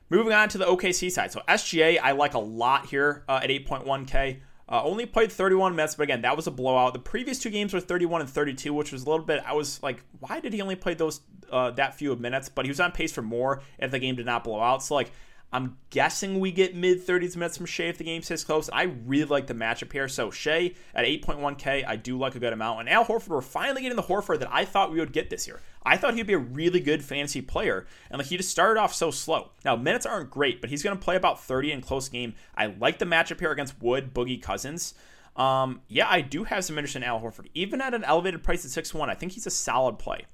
Moving 0.09 0.33
on 0.33 0.49
to 0.49 0.57
the 0.57 0.65
OKC 0.65 1.11
side. 1.11 1.31
So 1.31 1.41
SGA, 1.47 1.99
I 2.01 2.13
like 2.13 2.33
a 2.33 2.39
lot 2.39 2.87
here 2.87 3.23
uh, 3.29 3.41
at 3.43 3.49
8.1K. 3.49 4.39
Uh, 4.71 4.83
only 4.83 5.07
played 5.07 5.31
31 5.31 5.75
minutes, 5.75 5.95
but 5.95 6.03
again, 6.03 6.21
that 6.21 6.35
was 6.35 6.45
a 6.45 6.51
blowout. 6.51 6.93
The 6.93 6.99
previous 6.99 7.39
two 7.39 7.49
games 7.49 7.73
were 7.73 7.79
31 7.79 8.21
and 8.21 8.29
32, 8.29 8.71
which 8.71 8.91
was 8.91 9.03
a 9.03 9.09
little 9.09 9.25
bit. 9.25 9.41
I 9.43 9.53
was 9.53 9.81
like, 9.81 10.03
why 10.19 10.39
did 10.39 10.53
he 10.53 10.61
only 10.61 10.75
play 10.75 10.93
those 10.93 11.21
uh, 11.51 11.71
that 11.71 11.95
few 11.95 12.11
of 12.11 12.19
minutes? 12.19 12.49
But 12.49 12.65
he 12.65 12.69
was 12.69 12.79
on 12.79 12.91
pace 12.91 13.11
for 13.11 13.23
more 13.23 13.63
if 13.79 13.89
the 13.89 13.97
game 13.97 14.15
did 14.15 14.27
not 14.27 14.43
blow 14.43 14.61
out. 14.61 14.83
So 14.83 14.93
like, 14.93 15.11
I'm 15.51 15.77
guessing 15.89 16.39
we 16.39 16.51
get 16.51 16.75
mid 16.75 17.05
30s 17.05 17.35
minutes 17.35 17.57
from 17.57 17.65
Shai 17.65 17.85
if 17.85 17.97
the 17.97 18.03
game 18.03 18.21
stays 18.21 18.43
close. 18.43 18.69
I 18.71 18.83
really 18.83 19.25
like 19.25 19.47
the 19.47 19.55
matchup 19.55 19.91
here. 19.91 20.07
So 20.07 20.29
Shai 20.29 20.73
at 20.93 21.05
8.1K, 21.05 21.85
I 21.87 21.95
do 21.95 22.19
like 22.19 22.35
a 22.35 22.39
good 22.39 22.53
amount. 22.53 22.81
And 22.81 22.89
Al 22.89 23.05
Horford, 23.05 23.29
we're 23.29 23.41
finally 23.41 23.81
getting 23.81 23.95
the 23.95 24.03
Horford 24.03 24.39
that 24.39 24.53
I 24.53 24.65
thought 24.65 24.91
we 24.91 24.99
would 24.99 25.11
get 25.11 25.29
this 25.31 25.47
year. 25.47 25.59
I 25.83 25.97
thought 25.97 26.13
he'd 26.13 26.27
be 26.27 26.33
a 26.33 26.39
really 26.39 26.79
good 26.79 27.03
fantasy 27.03 27.41
player, 27.41 27.87
and 28.11 28.19
like 28.19 28.27
he 28.27 28.37
just 28.37 28.49
started 28.49 28.79
off 28.79 28.93
so 28.93 29.11
slow. 29.11 29.51
Now 29.65 29.75
minutes 29.75 30.05
aren't 30.05 30.29
great, 30.29 30.61
but 30.61 30.69
he's 30.69 30.83
going 30.83 30.95
to 30.95 31.03
play 31.03 31.15
about 31.15 31.41
30 31.41 31.71
in 31.71 31.81
close 31.81 32.09
game. 32.09 32.35
I 32.55 32.67
like 32.67 32.99
the 32.99 33.05
matchup 33.05 33.39
here 33.39 33.51
against 33.51 33.81
Wood, 33.81 34.13
Boogie, 34.13 34.41
Cousins. 34.41 34.93
Um, 35.35 35.81
yeah, 35.87 36.07
I 36.09 36.21
do 36.21 36.43
have 36.43 36.65
some 36.65 36.77
interest 36.77 36.97
in 36.97 37.03
Al 37.03 37.21
Horford, 37.21 37.47
even 37.53 37.81
at 37.81 37.93
an 37.93 38.03
elevated 38.03 38.43
price 38.43 38.65
at 38.65 38.83
6-1. 38.83 39.09
I 39.09 39.15
think 39.15 39.31
he's 39.31 39.47
a 39.47 39.51
solid 39.51 39.97
play. 39.97 40.25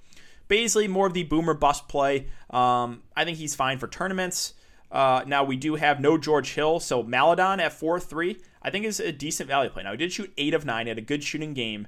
Bazley, 0.50 0.90
more 0.90 1.08
of 1.08 1.14
the 1.14 1.24
boomer 1.24 1.54
bust 1.54 1.88
play. 1.88 2.28
Um, 2.50 3.04
I 3.16 3.24
think 3.24 3.38
he's 3.38 3.56
fine 3.56 3.78
for 3.78 3.88
tournaments. 3.88 4.54
Uh, 4.96 5.26
now 5.28 5.44
we 5.44 5.58
do 5.58 5.76
have 5.76 6.00
no 6.00 6.18
George 6.18 6.54
Hill, 6.54 6.80
so 6.80 7.04
Maledon 7.04 7.60
at 7.60 7.78
4-3, 7.78 8.40
I 8.62 8.70
think 8.70 8.86
is 8.86 9.02
a 9.02 9.12
decent 9.12 9.50
value 9.50 9.70
play. 9.70 9.84
Now 9.84 9.92
he 9.92 9.98
did 9.98 10.14
shoot 10.14 10.32
eight 10.38 10.54
of 10.54 10.64
nine, 10.64 10.88
had 10.88 10.98
a 10.98 11.02
good 11.02 11.22
shooting 11.22 11.54
game. 11.54 11.88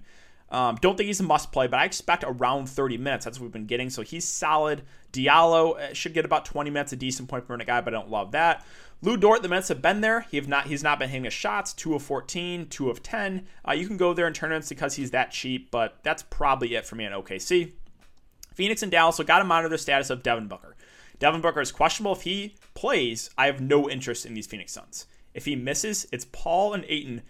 Um, 0.49 0.77
don't 0.81 0.97
think 0.97 1.07
he's 1.07 1.21
a 1.21 1.23
must 1.23 1.53
play, 1.53 1.67
but 1.67 1.79
I 1.79 1.85
expect 1.85 2.25
around 2.27 2.67
30 2.67 2.97
minutes. 2.97 3.23
That's 3.23 3.39
what 3.39 3.45
we've 3.45 3.53
been 3.53 3.65
getting. 3.65 3.89
So 3.89 4.01
he's 4.01 4.27
solid. 4.27 4.81
Diallo 5.13 5.79
uh, 5.79 5.93
should 5.93 6.13
get 6.13 6.25
about 6.25 6.43
20 6.43 6.69
minutes, 6.69 6.91
a 6.91 6.97
decent 6.97 7.29
point 7.29 7.47
per 7.47 7.53
minute 7.53 7.67
guy, 7.67 7.79
but 7.79 7.93
I 7.93 7.97
don't 7.97 8.09
love 8.09 8.33
that. 8.33 8.65
Lu 9.01 9.15
Dort, 9.15 9.41
the 9.41 9.47
minutes 9.47 9.69
have 9.69 9.81
been 9.81 10.01
there. 10.01 10.21
He 10.29 10.35
have 10.35 10.49
not, 10.49 10.67
he's 10.67 10.83
not 10.83 10.99
been 10.99 11.07
hitting 11.07 11.23
his 11.23 11.33
shots. 11.33 11.71
Two 11.71 11.95
of 11.95 12.03
14, 12.03 12.67
two 12.67 12.89
of 12.89 13.01
10. 13.03 13.47
Uh, 13.65 13.71
you 13.71 13.87
can 13.87 13.95
go 13.95 14.13
there 14.13 14.27
in 14.27 14.33
tournaments 14.33 14.67
because 14.67 14.95
he's 14.95 15.11
that 15.11 15.31
cheap, 15.31 15.71
but 15.71 15.97
that's 16.03 16.23
probably 16.23 16.75
it 16.75 16.85
for 16.85 16.95
me 16.97 17.05
in 17.05 17.13
OKC. 17.13 17.71
Phoenix 18.53 18.81
and 18.83 18.91
Dallas, 18.91 19.15
so 19.15 19.23
got 19.23 19.39
to 19.39 19.45
monitor 19.45 19.69
the 19.69 19.77
status 19.77 20.09
of 20.09 20.23
Devin 20.23 20.47
Booker. 20.47 20.75
Devin 21.19 21.41
Booker 21.41 21.61
is 21.61 21.71
questionable. 21.71 22.13
If 22.13 22.21
he 22.21 22.55
plays, 22.73 23.29
I 23.37 23.47
have 23.47 23.61
no 23.61 23.89
interest 23.89 24.25
in 24.25 24.33
these 24.33 24.47
Phoenix 24.47 24.71
Suns. 24.71 25.07
If 25.33 25.45
he 25.45 25.55
misses, 25.55 26.07
it's 26.11 26.25
Paul 26.25 26.73
and 26.73 26.85
Ayton 26.87 27.21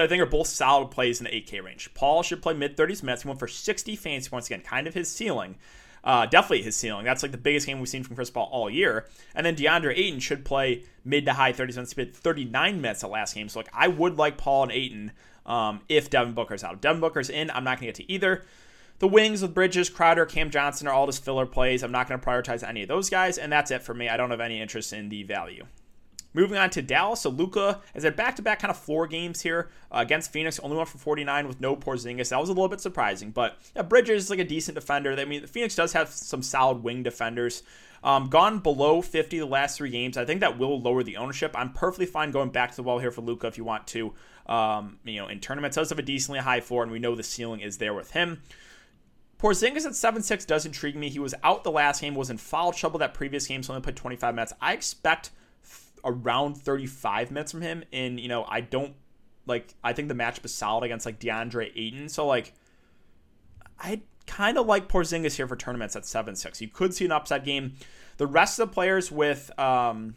I 0.00 0.06
think 0.06 0.22
are 0.22 0.26
both 0.26 0.46
solid 0.46 0.90
plays 0.90 1.20
in 1.20 1.24
the 1.24 1.30
8K 1.30 1.62
range. 1.62 1.92
Paul 1.94 2.22
should 2.22 2.42
play 2.42 2.54
mid 2.54 2.76
30s 2.76 3.02
minutes. 3.02 3.22
He 3.22 3.28
went 3.28 3.38
for 3.38 3.48
60 3.48 3.96
fantasy 3.96 4.30
points 4.30 4.46
again, 4.46 4.62
kind 4.62 4.86
of 4.86 4.94
his 4.94 5.10
ceiling. 5.10 5.56
Uh, 6.02 6.24
definitely 6.24 6.62
his 6.62 6.76
ceiling. 6.76 7.04
That's 7.04 7.22
like 7.22 7.32
the 7.32 7.38
biggest 7.38 7.66
game 7.66 7.78
we've 7.78 7.88
seen 7.88 8.02
from 8.02 8.16
Chris 8.16 8.30
Paul 8.30 8.48
all 8.50 8.70
year. 8.70 9.06
And 9.34 9.44
then 9.44 9.54
DeAndre 9.54 9.96
Ayton 9.96 10.20
should 10.20 10.44
play 10.44 10.84
mid 11.04 11.26
to 11.26 11.34
high 11.34 11.52
30s 11.52 11.74
minutes. 11.74 11.90
He 11.92 11.94
played 11.96 12.16
39 12.16 12.80
minutes 12.80 13.00
the 13.02 13.08
last 13.08 13.34
game. 13.34 13.48
So 13.48 13.58
like 13.58 13.68
I 13.72 13.88
would 13.88 14.16
like 14.16 14.38
Paul 14.38 14.64
and 14.64 14.72
Ayton 14.72 15.12
um, 15.44 15.80
if 15.88 16.08
Devin 16.08 16.32
Booker's 16.32 16.64
out. 16.64 16.74
If 16.74 16.80
Devin 16.80 17.00
Booker's 17.00 17.28
in, 17.28 17.50
I'm 17.50 17.64
not 17.64 17.78
going 17.78 17.92
to 17.92 17.98
get 17.98 18.06
to 18.06 18.12
either. 18.12 18.44
The 19.00 19.08
wings 19.08 19.40
with 19.40 19.54
Bridges, 19.54 19.88
Crowder, 19.88 20.26
Cam 20.26 20.50
Johnson 20.50 20.86
are 20.86 20.92
all 20.92 21.06
just 21.06 21.24
filler 21.24 21.46
plays. 21.46 21.82
I'm 21.82 21.90
not 21.90 22.06
going 22.06 22.20
to 22.20 22.26
prioritize 22.26 22.62
any 22.62 22.82
of 22.82 22.88
those 22.88 23.08
guys, 23.08 23.38
and 23.38 23.50
that's 23.50 23.70
it 23.70 23.82
for 23.82 23.94
me. 23.94 24.10
I 24.10 24.18
don't 24.18 24.30
have 24.30 24.40
any 24.40 24.60
interest 24.60 24.92
in 24.92 25.08
the 25.08 25.22
value. 25.22 25.64
Moving 26.34 26.58
on 26.58 26.68
to 26.70 26.82
Dallas, 26.82 27.22
so 27.22 27.30
Luka 27.30 27.80
has 27.94 28.04
had 28.04 28.14
back-to-back 28.14 28.60
kind 28.60 28.70
of 28.70 28.76
floor 28.76 29.06
games 29.06 29.40
here 29.40 29.70
uh, 29.90 30.00
against 30.00 30.30
Phoenix. 30.30 30.58
Only 30.58 30.76
went 30.76 30.90
for 30.90 30.98
49 30.98 31.48
with 31.48 31.62
no 31.62 31.76
Porzingis. 31.76 32.28
That 32.28 32.40
was 32.40 32.50
a 32.50 32.52
little 32.52 32.68
bit 32.68 32.82
surprising, 32.82 33.30
but 33.30 33.56
yeah, 33.74 33.80
Bridges 33.80 34.24
is 34.24 34.30
like 34.30 34.38
a 34.38 34.44
decent 34.44 34.74
defender. 34.74 35.12
I 35.18 35.24
mean, 35.24 35.46
Phoenix 35.46 35.74
does 35.74 35.94
have 35.94 36.10
some 36.10 36.42
solid 36.42 36.82
wing 36.84 37.02
defenders. 37.02 37.62
Um, 38.04 38.28
gone 38.28 38.58
below 38.58 39.00
50 39.00 39.38
the 39.38 39.46
last 39.46 39.78
three 39.78 39.90
games. 39.90 40.18
I 40.18 40.26
think 40.26 40.40
that 40.40 40.58
will 40.58 40.80
lower 40.80 41.02
the 41.02 41.16
ownership. 41.16 41.52
I'm 41.54 41.72
perfectly 41.72 42.06
fine 42.06 42.32
going 42.32 42.50
back 42.50 42.70
to 42.70 42.76
the 42.76 42.82
well 42.82 42.98
here 42.98 43.10
for 43.10 43.22
Luka 43.22 43.46
if 43.46 43.56
you 43.56 43.64
want 43.64 43.86
to. 43.88 44.12
Um, 44.46 44.98
you 45.04 45.20
know, 45.20 45.28
in 45.28 45.40
tournaments, 45.40 45.76
does 45.76 45.88
have 45.88 45.98
a 45.98 46.02
decently 46.02 46.40
high 46.40 46.60
floor, 46.60 46.82
and 46.82 46.92
we 46.92 46.98
know 46.98 47.14
the 47.14 47.22
ceiling 47.22 47.60
is 47.60 47.78
there 47.78 47.94
with 47.94 48.10
him. 48.10 48.42
Porzingis 49.40 49.86
at 49.86 49.92
7-6 49.92 50.46
does 50.46 50.66
intrigue 50.66 50.96
me. 50.96 51.08
He 51.08 51.18
was 51.18 51.34
out 51.42 51.64
the 51.64 51.70
last 51.70 52.02
game, 52.02 52.14
was 52.14 52.28
in 52.28 52.36
foul 52.36 52.72
trouble 52.72 52.98
that 52.98 53.14
previous 53.14 53.46
game, 53.46 53.62
so 53.62 53.72
only 53.72 53.82
played 53.82 53.96
25 53.96 54.34
minutes. 54.34 54.52
I 54.60 54.74
expect 54.74 55.30
around 56.04 56.56
35 56.56 57.30
minutes 57.30 57.52
from 57.52 57.62
him. 57.62 57.84
And, 57.92 58.20
you 58.20 58.28
know, 58.28 58.44
I 58.46 58.60
don't 58.60 58.94
like, 59.46 59.74
I 59.82 59.94
think 59.94 60.08
the 60.08 60.14
matchup 60.14 60.44
is 60.44 60.54
solid 60.54 60.84
against 60.84 61.06
like 61.06 61.18
DeAndre 61.18 61.72
Ayton. 61.74 62.08
So, 62.10 62.26
like, 62.26 62.52
I 63.78 64.02
kind 64.26 64.58
of 64.58 64.66
like 64.66 64.88
Porzingis 64.88 65.36
here 65.36 65.48
for 65.48 65.56
tournaments 65.56 65.96
at 65.96 66.04
7 66.04 66.36
6. 66.36 66.60
You 66.60 66.68
could 66.68 66.92
see 66.92 67.06
an 67.06 67.12
upside 67.12 67.44
game. 67.44 67.74
The 68.18 68.26
rest 68.26 68.58
of 68.58 68.68
the 68.68 68.74
players 68.74 69.10
with, 69.10 69.58
um, 69.58 70.16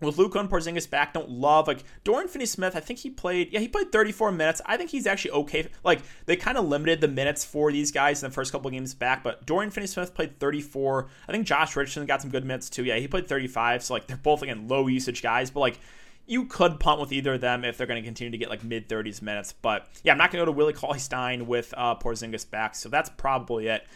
with 0.00 0.18
Luka 0.18 0.38
and 0.38 0.48
Porzingis 0.48 0.88
back, 0.88 1.12
don't 1.12 1.28
love 1.28 1.66
like 1.66 1.82
Dorian 2.04 2.28
Finney-Smith. 2.28 2.76
I 2.76 2.80
think 2.80 3.00
he 3.00 3.10
played, 3.10 3.52
yeah, 3.52 3.60
he 3.60 3.68
played 3.68 3.90
34 3.90 4.32
minutes. 4.32 4.60
I 4.64 4.76
think 4.76 4.90
he's 4.90 5.06
actually 5.06 5.32
okay. 5.32 5.68
Like 5.82 6.00
they 6.26 6.36
kind 6.36 6.56
of 6.56 6.66
limited 6.66 7.00
the 7.00 7.08
minutes 7.08 7.44
for 7.44 7.72
these 7.72 7.90
guys 7.90 8.22
in 8.22 8.30
the 8.30 8.34
first 8.34 8.52
couple 8.52 8.70
games 8.70 8.94
back, 8.94 9.24
but 9.24 9.44
Dorian 9.46 9.70
Finney-Smith 9.70 10.14
played 10.14 10.38
34. 10.38 11.08
I 11.28 11.32
think 11.32 11.46
Josh 11.46 11.74
Richardson 11.74 12.06
got 12.06 12.22
some 12.22 12.30
good 12.30 12.44
minutes 12.44 12.70
too. 12.70 12.84
Yeah, 12.84 12.96
he 12.96 13.08
played 13.08 13.28
35. 13.28 13.82
So 13.82 13.94
like 13.94 14.06
they're 14.06 14.16
both 14.16 14.42
again 14.42 14.68
low 14.68 14.86
usage 14.86 15.22
guys, 15.22 15.50
but 15.50 15.60
like 15.60 15.80
you 16.26 16.44
could 16.44 16.78
punt 16.78 17.00
with 17.00 17.10
either 17.10 17.34
of 17.34 17.40
them 17.40 17.64
if 17.64 17.76
they're 17.76 17.86
going 17.86 18.00
to 18.00 18.06
continue 18.06 18.30
to 18.30 18.38
get 18.38 18.50
like 18.50 18.62
mid 18.62 18.88
30s 18.88 19.22
minutes. 19.22 19.52
But 19.52 19.88
yeah, 20.04 20.12
I'm 20.12 20.18
not 20.18 20.30
going 20.30 20.40
to 20.40 20.46
go 20.46 20.52
to 20.52 20.56
Willie 20.56 20.74
Cauley 20.74 20.98
Stein 20.98 21.46
with 21.46 21.74
uh, 21.76 21.96
Porzingis 21.96 22.48
back, 22.48 22.74
so 22.74 22.88
that's 22.88 23.08
probably 23.08 23.66
it. 23.66 23.86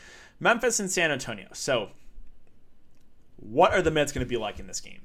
Memphis 0.41 0.81
and 0.81 0.91
San 0.91 1.13
Antonio. 1.13 1.49
So 1.53 1.91
what 3.37 3.73
are 3.73 3.83
the 3.83 3.91
minutes 3.91 4.13
going 4.13 4.25
to 4.25 4.29
be 4.29 4.37
like 4.37 4.59
in 4.59 4.67
this 4.67 4.81
game? 4.81 5.03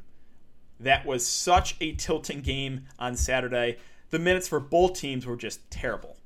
That 0.79 1.05
was 1.05 1.25
such 1.25 1.75
a 1.81 1.93
tilting 1.93 2.41
game 2.41 2.85
on 2.99 3.15
Saturday. 3.15 3.77
The 4.09 4.19
minutes 4.19 4.47
for 4.47 4.59
both 4.59 4.93
teams 4.93 5.25
were 5.25 5.35
just 5.35 5.69
terrible. 5.71 6.17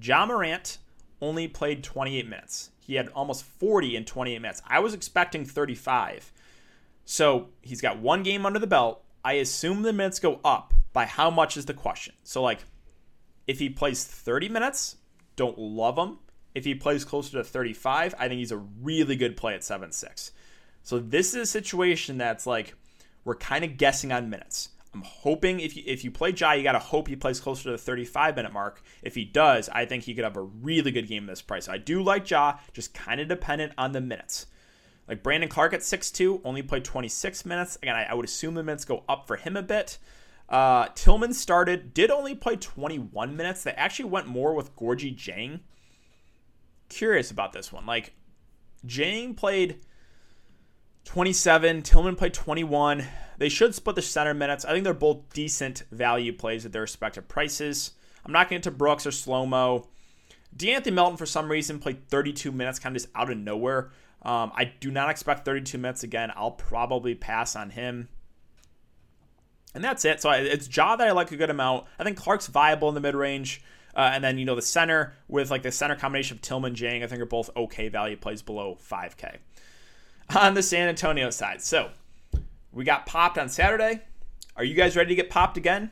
Ja 0.00 0.26
Morant 0.26 0.78
only 1.20 1.48
played 1.48 1.82
28 1.82 2.28
minutes. 2.28 2.70
He 2.80 2.94
had 2.94 3.08
almost 3.08 3.44
40 3.44 3.96
in 3.96 4.04
28 4.04 4.40
minutes. 4.40 4.62
I 4.66 4.80
was 4.80 4.94
expecting 4.94 5.44
35. 5.44 6.32
So 7.04 7.48
he's 7.62 7.80
got 7.80 7.98
one 7.98 8.22
game 8.22 8.46
under 8.46 8.58
the 8.58 8.66
belt. 8.66 9.02
I 9.24 9.34
assume 9.34 9.82
the 9.82 9.92
minutes 9.92 10.18
go 10.18 10.40
up. 10.44 10.74
By 10.92 11.06
how 11.06 11.30
much 11.30 11.56
is 11.56 11.66
the 11.66 11.74
question? 11.74 12.14
So, 12.24 12.42
like, 12.42 12.64
if 13.46 13.60
he 13.60 13.68
plays 13.70 14.04
30 14.04 14.48
minutes, 14.48 14.96
don't 15.36 15.56
love 15.56 15.96
him. 15.96 16.18
If 16.52 16.64
he 16.64 16.74
plays 16.74 17.04
closer 17.04 17.38
to 17.38 17.44
35, 17.44 18.14
I 18.18 18.26
think 18.26 18.38
he's 18.38 18.50
a 18.50 18.56
really 18.56 19.14
good 19.14 19.36
play 19.36 19.54
at 19.54 19.62
7 19.62 19.92
6. 19.92 20.32
So, 20.82 20.98
this 20.98 21.28
is 21.28 21.42
a 21.42 21.46
situation 21.46 22.18
that's 22.18 22.44
like, 22.44 22.74
we're 23.24 23.36
kind 23.36 23.64
of 23.64 23.76
guessing 23.76 24.12
on 24.12 24.30
minutes. 24.30 24.70
I'm 24.92 25.02
hoping 25.02 25.60
if 25.60 25.76
you 25.76 25.84
if 25.86 26.02
you 26.02 26.10
play 26.10 26.30
Ja, 26.30 26.52
you 26.52 26.62
got 26.62 26.72
to 26.72 26.78
hope 26.78 27.06
he 27.06 27.14
plays 27.14 27.38
closer 27.38 27.64
to 27.64 27.70
the 27.70 27.78
35 27.78 28.34
minute 28.36 28.52
mark. 28.52 28.82
If 29.02 29.14
he 29.14 29.24
does, 29.24 29.68
I 29.68 29.84
think 29.84 30.04
he 30.04 30.14
could 30.14 30.24
have 30.24 30.36
a 30.36 30.42
really 30.42 30.90
good 30.90 31.06
game 31.06 31.26
this 31.26 31.42
price. 31.42 31.68
I 31.68 31.78
do 31.78 32.02
like 32.02 32.28
Ja, 32.28 32.58
just 32.72 32.92
kind 32.92 33.20
of 33.20 33.28
dependent 33.28 33.72
on 33.78 33.92
the 33.92 34.00
minutes. 34.00 34.46
Like 35.06 35.22
Brandon 35.22 35.48
Clarke 35.48 35.74
at 35.74 35.80
6'2, 35.80 36.40
only 36.44 36.62
played 36.62 36.84
26 36.84 37.44
minutes. 37.44 37.76
Again, 37.82 37.96
I, 37.96 38.04
I 38.04 38.14
would 38.14 38.24
assume 38.24 38.54
the 38.54 38.62
minutes 38.62 38.84
go 38.84 39.02
up 39.08 39.26
for 39.26 39.36
him 39.36 39.56
a 39.56 39.62
bit. 39.62 39.98
Uh, 40.48 40.86
Tillman 40.94 41.34
started, 41.34 41.94
did 41.94 42.10
only 42.10 42.34
play 42.34 42.56
21 42.56 43.36
minutes. 43.36 43.62
They 43.62 43.72
actually 43.72 44.08
went 44.08 44.26
more 44.28 44.54
with 44.54 44.74
Gorgui 44.76 45.16
Dieng. 45.16 45.60
Curious 46.88 47.30
about 47.30 47.52
this 47.52 47.72
one. 47.72 47.86
Like, 47.86 48.14
Jang 48.86 49.34
played 49.34 49.80
27. 51.04 51.82
Tillman 51.82 52.16
played 52.16 52.34
21. 52.34 53.06
They 53.38 53.48
should 53.48 53.74
split 53.74 53.96
the 53.96 54.02
center 54.02 54.34
minutes. 54.34 54.64
I 54.64 54.72
think 54.72 54.84
they're 54.84 54.94
both 54.94 55.32
decent 55.32 55.84
value 55.90 56.32
plays 56.32 56.66
at 56.66 56.72
their 56.72 56.82
respective 56.82 57.26
prices. 57.26 57.92
I'm 58.24 58.32
not 58.32 58.48
getting 58.48 58.62
to 58.62 58.70
Brooks 58.70 59.06
or 59.06 59.10
slow 59.10 59.46
mo. 59.46 59.88
De'Anthony 60.54 60.92
Melton, 60.92 61.16
for 61.16 61.26
some 61.26 61.50
reason, 61.50 61.78
played 61.78 62.08
32 62.08 62.52
minutes, 62.52 62.78
kind 62.78 62.94
of 62.94 63.02
just 63.02 63.12
out 63.14 63.30
of 63.30 63.38
nowhere. 63.38 63.90
Um, 64.22 64.52
I 64.54 64.72
do 64.80 64.90
not 64.90 65.08
expect 65.08 65.44
32 65.44 65.78
minutes 65.78 66.02
again. 66.02 66.30
I'll 66.36 66.50
probably 66.50 67.14
pass 67.14 67.56
on 67.56 67.70
him. 67.70 68.08
And 69.74 69.82
that's 69.82 70.04
it. 70.04 70.20
So 70.20 70.30
it's 70.30 70.74
Ja 70.76 70.96
that 70.96 71.08
I 71.08 71.12
like 71.12 71.32
a 71.32 71.36
good 71.36 71.50
amount. 71.50 71.86
I 71.98 72.04
think 72.04 72.18
Clark's 72.18 72.48
viable 72.48 72.88
in 72.88 72.94
the 72.94 73.00
mid 73.00 73.14
range. 73.14 73.62
Uh, 73.94 74.10
and 74.12 74.22
then, 74.22 74.38
you 74.38 74.44
know, 74.44 74.54
the 74.54 74.62
center 74.62 75.14
with 75.28 75.50
like 75.50 75.62
the 75.62 75.72
center 75.72 75.96
combination 75.96 76.36
of 76.36 76.42
Tillman, 76.42 76.74
Dieng, 76.74 77.02
I 77.02 77.06
think 77.06 77.22
are 77.22 77.26
both 77.26 77.50
okay 77.56 77.88
value 77.88 78.16
plays 78.16 78.42
below 78.42 78.76
5K 78.88 79.38
on 80.36 80.54
the 80.54 80.62
San 80.62 80.88
Antonio 80.88 81.30
side. 81.30 81.62
So 81.62 81.90
we 82.72 82.84
got 82.84 83.06
popped 83.06 83.38
on 83.38 83.48
Saturday. 83.48 84.02
Are 84.56 84.64
you 84.64 84.74
guys 84.74 84.96
ready 84.96 85.10
to 85.10 85.14
get 85.14 85.30
popped 85.30 85.56
again? 85.56 85.90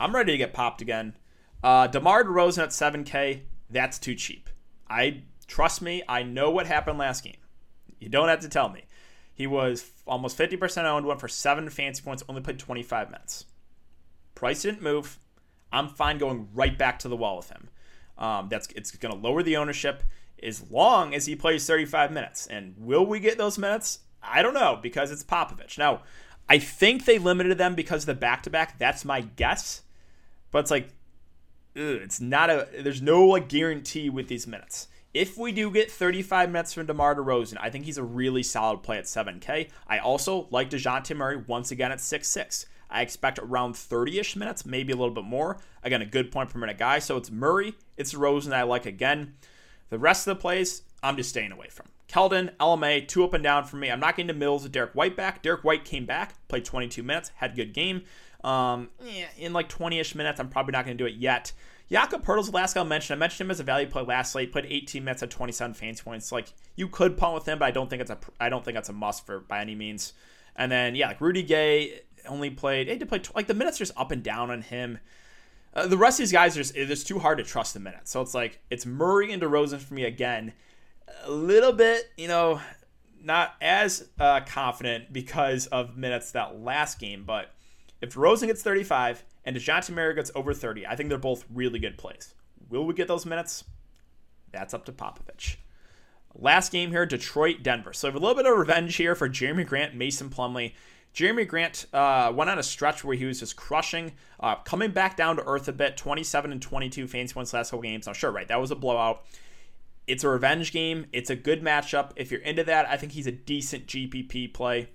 I'm 0.00 0.14
ready 0.14 0.32
to 0.32 0.38
get 0.38 0.52
popped 0.52 0.80
again. 0.80 1.14
Uh, 1.62 1.86
DeMar 1.86 2.24
DeRozan 2.24 2.64
at 2.64 2.68
7K, 2.70 3.40
that's 3.70 3.98
too 3.98 4.14
cheap. 4.14 4.48
I 4.88 5.22
trust 5.46 5.82
me, 5.82 6.02
I 6.08 6.22
know 6.22 6.50
what 6.50 6.66
happened 6.66 6.98
last 6.98 7.24
game. 7.24 7.36
You 7.98 8.08
don't 8.08 8.28
have 8.28 8.40
to 8.40 8.48
tell 8.48 8.68
me. 8.68 8.84
He 9.34 9.46
was 9.46 9.90
almost 10.06 10.38
50% 10.38 10.84
owned, 10.84 11.06
went 11.06 11.20
for 11.20 11.28
seven 11.28 11.68
fancy 11.68 12.02
points, 12.02 12.22
only 12.28 12.40
played 12.40 12.58
25 12.58 13.10
minutes. 13.10 13.46
Price 14.34 14.62
didn't 14.62 14.82
move. 14.82 15.18
I'm 15.72 15.88
fine 15.88 16.18
going 16.18 16.48
right 16.54 16.76
back 16.76 16.98
to 17.00 17.08
the 17.08 17.16
wall 17.16 17.36
with 17.36 17.50
him. 17.50 17.68
Um, 18.16 18.48
that's 18.48 18.68
it's 18.74 18.90
going 18.96 19.14
to 19.14 19.18
lower 19.18 19.42
the 19.42 19.56
ownership 19.56 20.02
as 20.42 20.70
long 20.70 21.14
as 21.14 21.26
he 21.26 21.36
plays 21.36 21.66
35 21.66 22.12
minutes. 22.12 22.46
And 22.46 22.74
will 22.78 23.06
we 23.06 23.20
get 23.20 23.38
those 23.38 23.58
minutes? 23.58 24.00
I 24.22 24.42
don't 24.42 24.54
know 24.54 24.78
because 24.80 25.10
it's 25.10 25.24
Popovich. 25.24 25.78
Now, 25.78 26.02
I 26.48 26.58
think 26.58 27.04
they 27.04 27.18
limited 27.18 27.58
them 27.58 27.74
because 27.74 28.02
of 28.02 28.06
the 28.06 28.14
back 28.14 28.42
to 28.44 28.50
back. 28.50 28.78
That's 28.78 29.04
my 29.04 29.20
guess. 29.20 29.82
But 30.50 30.60
it's 30.60 30.70
like, 30.70 30.88
ugh, 31.76 32.00
it's 32.02 32.20
not 32.20 32.50
a, 32.50 32.68
there's 32.80 33.02
no 33.02 33.26
like 33.26 33.48
guarantee 33.48 34.10
with 34.10 34.28
these 34.28 34.46
minutes. 34.46 34.88
If 35.14 35.38
we 35.38 35.52
do 35.52 35.70
get 35.70 35.90
35 35.90 36.50
minutes 36.50 36.74
from 36.74 36.86
DeMar 36.86 37.16
DeRozan, 37.16 37.56
I 37.60 37.70
think 37.70 37.84
he's 37.86 37.98
a 37.98 38.02
really 38.02 38.42
solid 38.42 38.82
play 38.82 38.98
at 38.98 39.04
7K. 39.04 39.70
I 39.86 39.98
also 39.98 40.46
like 40.50 40.70
DeJounte 40.70 41.16
Murray 41.16 41.42
once 41.46 41.70
again 41.70 41.92
at 41.92 41.98
6'6. 41.98 42.66
I 42.90 43.02
expect 43.02 43.38
around 43.38 43.76
30 43.76 44.18
ish 44.18 44.36
minutes, 44.36 44.64
maybe 44.64 44.92
a 44.92 44.96
little 44.96 45.14
bit 45.14 45.24
more. 45.24 45.58
Again, 45.82 46.02
a 46.02 46.06
good 46.06 46.30
point 46.30 46.50
per 46.50 46.58
minute 46.58 46.78
guy. 46.78 46.98
So 46.98 47.16
it's 47.16 47.30
Murray, 47.30 47.74
it's 47.96 48.14
DeRozan 48.14 48.52
I 48.52 48.62
like 48.62 48.86
again. 48.86 49.34
The 49.90 49.98
rest 49.98 50.26
of 50.26 50.36
the 50.36 50.40
plays, 50.40 50.82
I'm 51.02 51.16
just 51.16 51.30
staying 51.30 51.52
away 51.52 51.68
from. 51.68 51.86
Keldon, 52.08 52.54
LMA, 52.56 53.06
two 53.06 53.22
up 53.24 53.34
and 53.34 53.44
down 53.44 53.64
for 53.64 53.76
me. 53.76 53.90
I'm 53.90 54.00
not 54.00 54.16
getting 54.16 54.28
to 54.28 54.34
Mills 54.34 54.66
Derrick 54.68 54.94
White 54.94 55.16
back. 55.16 55.42
Derrick 55.42 55.62
White 55.62 55.84
came 55.84 56.06
back, 56.06 56.34
played 56.48 56.64
22 56.64 57.02
minutes, 57.02 57.30
had 57.36 57.52
a 57.52 57.54
good 57.54 57.74
game. 57.74 58.02
Um, 58.44 58.88
in 59.36 59.52
like 59.52 59.68
20 59.68 59.98
ish 59.98 60.14
minutes, 60.14 60.40
I'm 60.40 60.48
probably 60.48 60.72
not 60.72 60.84
going 60.84 60.96
to 60.96 61.02
do 61.02 61.08
it 61.08 61.16
yet. 61.16 61.52
Jakob 61.90 62.22
Poeltl's 62.24 62.50
the 62.50 62.56
last 62.56 62.74
guy 62.74 62.82
I 62.82 62.84
mentioned. 62.84 63.16
I 63.16 63.18
mentioned 63.18 63.46
him 63.46 63.50
as 63.50 63.60
a 63.60 63.64
value 63.64 63.88
play 63.88 64.02
last 64.02 64.32
slate. 64.32 64.52
Played 64.52 64.66
18 64.68 65.04
minutes 65.04 65.22
at 65.22 65.30
27 65.30 65.74
fantasy 65.74 66.02
points. 66.02 66.30
Like 66.30 66.52
you 66.76 66.88
could 66.88 67.16
punt 67.16 67.34
with 67.34 67.48
him, 67.48 67.58
but 67.58 67.64
I 67.64 67.70
don't 67.70 67.88
think 67.88 68.02
it's 68.02 68.10
a 68.10 68.18
I 68.38 68.48
don't 68.48 68.64
think 68.64 68.74
that's 68.74 68.90
a 68.90 68.92
must 68.92 69.24
for 69.24 69.40
by 69.40 69.60
any 69.60 69.74
means. 69.74 70.12
And 70.54 70.70
then 70.70 70.94
yeah, 70.94 71.08
like 71.08 71.20
Rudy 71.20 71.42
Gay 71.42 72.00
only 72.28 72.50
played. 72.50 72.88
He 72.88 72.98
to 72.98 73.06
play 73.06 73.22
like 73.34 73.46
the 73.46 73.54
minutes 73.54 73.78
just 73.78 73.92
up 73.96 74.10
and 74.10 74.22
down 74.22 74.50
on 74.50 74.62
him. 74.62 74.98
Uh, 75.78 75.86
the 75.86 75.96
rest 75.96 76.18
of 76.18 76.24
these 76.24 76.32
guys 76.32 76.58
are 76.58 76.62
just, 76.62 77.06
too 77.06 77.20
hard 77.20 77.38
to 77.38 77.44
trust 77.44 77.74
the 77.74 77.80
minutes. 77.80 78.10
So 78.10 78.20
it's 78.20 78.34
like 78.34 78.58
it's 78.68 78.84
Murray 78.84 79.32
and 79.32 79.40
DeRozan 79.40 79.78
for 79.78 79.94
me 79.94 80.04
again. 80.04 80.52
A 81.24 81.30
little 81.30 81.72
bit, 81.72 82.10
you 82.16 82.26
know, 82.26 82.60
not 83.22 83.54
as 83.60 84.08
uh, 84.18 84.40
confident 84.40 85.12
because 85.12 85.66
of 85.68 85.96
minutes 85.96 86.32
that 86.32 86.60
last 86.60 86.98
game. 86.98 87.24
But 87.24 87.52
if 88.00 88.14
DeRozan 88.14 88.48
gets 88.48 88.62
35 88.62 89.24
and 89.44 89.54
Dejounte 89.56 89.90
Murray 89.90 90.14
gets 90.14 90.32
over 90.34 90.52
30, 90.52 90.86
I 90.86 90.96
think 90.96 91.10
they're 91.10 91.18
both 91.18 91.44
really 91.52 91.78
good 91.78 91.96
plays. 91.96 92.34
Will 92.68 92.84
we 92.84 92.94
get 92.94 93.06
those 93.06 93.24
minutes? 93.24 93.64
That's 94.50 94.74
up 94.74 94.84
to 94.86 94.92
Popovich. 94.92 95.56
Last 96.34 96.72
game 96.72 96.90
here, 96.90 97.06
Detroit, 97.06 97.62
Denver. 97.62 97.92
So 97.92 98.08
a 98.08 98.12
little 98.12 98.34
bit 98.34 98.46
of 98.46 98.56
revenge 98.56 98.96
here 98.96 99.14
for 99.14 99.28
Jerami 99.28 99.66
Grant, 99.66 99.94
Mason 99.94 100.28
Plumlee. 100.28 100.72
Jerami 101.18 101.48
Grant 101.48 101.86
uh, 101.92 102.32
went 102.32 102.48
on 102.48 102.60
a 102.60 102.62
stretch 102.62 103.02
where 103.02 103.16
he 103.16 103.24
was 103.24 103.40
just 103.40 103.56
crushing, 103.56 104.12
uh, 104.38 104.54
coming 104.54 104.92
back 104.92 105.16
down 105.16 105.34
to 105.34 105.44
earth 105.46 105.66
a 105.66 105.72
bit. 105.72 105.96
27 105.96 106.52
and 106.52 106.62
22 106.62 107.08
fantasy 107.08 107.34
points 107.34 107.52
last 107.52 107.70
couple 107.70 107.82
games. 107.82 108.06
Now, 108.06 108.12
sure, 108.12 108.30
right, 108.30 108.46
that 108.46 108.60
was 108.60 108.70
a 108.70 108.76
blowout. 108.76 109.24
It's 110.06 110.22
a 110.22 110.28
revenge 110.28 110.70
game. 110.70 111.06
It's 111.12 111.28
a 111.28 111.34
good 111.34 111.60
matchup. 111.60 112.12
If 112.14 112.30
you're 112.30 112.40
into 112.42 112.62
that, 112.62 112.88
I 112.88 112.96
think 112.96 113.12
he's 113.12 113.26
a 113.26 113.32
decent 113.32 113.88
GPP 113.88 114.54
play. 114.54 114.90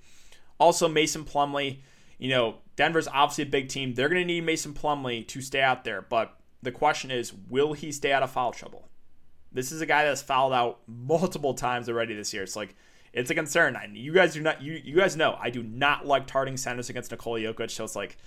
Also, 0.60 0.88
Mason 0.88 1.26
Plumlee. 1.26 1.80
You 2.20 2.30
know, 2.30 2.60
Denver's 2.78 3.10
obviously 3.10 3.44
a 3.44 3.48
big 3.48 3.68
team. 3.68 3.94
They're 3.94 4.08
going 4.08 4.22
to 4.22 4.26
need 4.26 4.46
Mason 4.46 4.74
Plumlee 4.74 5.28
to 5.28 5.42
stay 5.42 5.62
out 5.62 5.84
there. 5.84 6.02
But 6.02 6.40
the 6.62 6.72
question 6.72 7.12
is, 7.12 7.34
will 7.34 7.74
he 7.74 7.92
stay 7.92 8.14
out 8.14 8.24
of 8.24 8.32
foul 8.32 8.54
trouble? 8.54 8.88
This 9.52 9.74
is 9.74 9.82
a 9.82 9.86
guy 9.86 10.06
that's 10.06 10.22
fouled 10.22 10.54
out 10.54 10.80
multiple 10.88 11.54
times 11.54 11.90
already 11.90 12.16
this 12.16 12.34
year. 12.34 12.44
It's 12.44 12.56
like 12.56 12.78
it's 13.14 13.30
a 13.30 13.36
concern. 13.36 13.76
I, 13.76 13.88
you 13.94 14.12
guys 14.12 14.34
do 14.34 14.42
not. 14.42 14.62
You 14.62 14.74
you 14.84 14.96
guys 14.96 15.16
know 15.16 15.38
I 15.40 15.50
do 15.52 15.62
not 15.62 16.06
like 16.06 16.28
tarting 16.28 16.58
centers 16.58 16.90
against 16.90 17.12
Nikola 17.12 17.40
Jokic. 17.40 17.70
So 17.70 17.84
it's 17.84 17.96
like, 17.96 18.18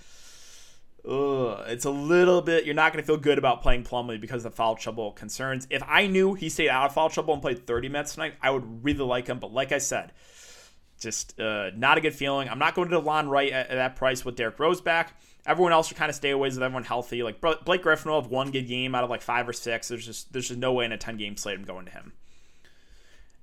ugh, 1.07 1.65
it's 1.67 1.85
a 1.85 1.89
little 1.89 2.41
bit. 2.41 2.65
You're 2.65 2.73
not 2.73 2.93
going 2.93 3.03
to 3.03 3.05
feel 3.05 3.17
good 3.17 3.37
about 3.37 3.61
playing 3.61 3.83
Plumlee 3.83 4.19
because 4.19 4.45
of 4.45 4.51
the 4.51 4.55
foul 4.55 4.75
trouble 4.75 5.11
concerns. 5.11 5.67
If 5.69 5.83
I 5.85 6.07
knew 6.07 6.33
he 6.33 6.47
stayed 6.47 6.69
out 6.69 6.85
of 6.85 6.93
foul 6.93 7.09
trouble 7.09 7.33
and 7.33 7.41
played 7.41 7.67
30 7.67 7.89
minutes 7.89 8.13
tonight, 8.13 8.35
I 8.41 8.49
would 8.49 8.83
really 8.83 9.03
like 9.03 9.27
him. 9.27 9.39
But 9.39 9.51
like 9.51 9.73
I 9.73 9.79
said, 9.79 10.13
just 10.99 11.37
uh, 11.39 11.71
not 11.75 11.97
a 11.97 12.01
good 12.01 12.15
feeling. 12.15 12.47
I'm 12.47 12.59
not 12.59 12.73
going 12.73 12.89
to 12.89 13.01
Delon 13.01 13.29
Wright 13.29 13.51
at, 13.51 13.69
at 13.69 13.75
that 13.75 13.95
price 13.97 14.23
with 14.23 14.37
Derrick 14.37 14.57
Rose 14.57 14.79
back. 14.79 15.19
Everyone 15.45 15.73
else 15.73 15.87
should 15.87 15.97
kind 15.97 16.09
of 16.09 16.15
stay 16.15 16.31
away 16.31 16.47
with 16.47 16.61
everyone 16.61 16.83
healthy. 16.83 17.23
Like 17.23 17.41
Blake 17.41 17.81
Griffin 17.81 18.11
will 18.11 18.21
have 18.21 18.31
one 18.31 18.51
good 18.51 18.67
game 18.67 18.95
out 18.95 19.03
of 19.03 19.09
like 19.09 19.21
five 19.21 19.47
or 19.47 19.53
six. 19.53 19.89
There's 19.89 20.05
just 20.05 20.31
there's 20.31 20.47
just 20.47 20.59
no 20.59 20.73
way 20.73 20.85
in 20.85 20.91
a 20.91 20.97
10 20.97 21.17
game 21.17 21.35
slate 21.37 21.57
I'm 21.57 21.65
going 21.65 21.85
to 21.85 21.91
him. 21.91 22.13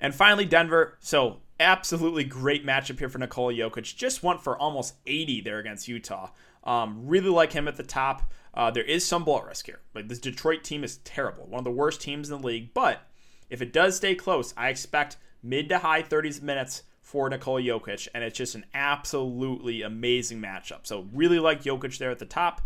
And 0.01 0.15
finally, 0.15 0.45
Denver. 0.45 0.97
So, 1.01 1.41
absolutely 1.61 2.25
great 2.25 2.67
matchup 2.67 2.99
here 2.99 3.09
for 3.09 3.19
Nikola 3.19 3.53
Jokic. 3.53 3.95
Just 3.97 4.23
went 4.23 4.43
for 4.43 4.59
almost 4.59 4.95
80 5.07 5.43
there 5.43 5.59
against 5.59 5.89
Utah. 5.89 6.31
Um, 6.65 7.07
really 7.07 7.29
like 7.29 7.53
him 7.53 7.69
at 7.69 7.77
the 7.77 7.83
top. 7.83 8.31
Uh, 8.55 8.71
there 8.71 8.85
is 8.85 9.05
some 9.05 9.25
blow 9.25 9.43
risk 9.43 9.67
here. 9.67 9.81
Like 9.95 10.09
this 10.09 10.19
Detroit 10.19 10.65
team 10.65 10.85
is 10.85 10.99
terrible, 10.99 11.47
one 11.47 11.59
of 11.59 11.65
the 11.65 11.71
worst 11.71 12.01
teams 12.01 12.31
in 12.31 12.41
the 12.41 12.47
league. 12.47 12.73
But 12.73 13.03
if 13.51 13.61
it 13.61 13.73
does 13.73 13.97
stay 13.97 14.15
close, 14.15 14.55
I 14.57 14.69
expect 14.69 15.17
mid 15.43 15.69
to 15.69 15.79
high 15.79 16.03
30s 16.03 16.41
minutes 16.41 16.85
for 17.01 17.29
Nikola 17.29 17.61
Jokic, 17.61 18.09
and 18.15 18.25
it's 18.25 18.39
just 18.39 18.55
an 18.55 18.65
absolutely 18.73 19.83
amazing 19.83 20.41
matchup. 20.41 20.87
So 20.87 21.07
really 21.13 21.39
like 21.39 21.63
Jokic 21.63 21.99
there 21.99 22.11
at 22.11 22.19
the 22.19 22.25
top. 22.25 22.63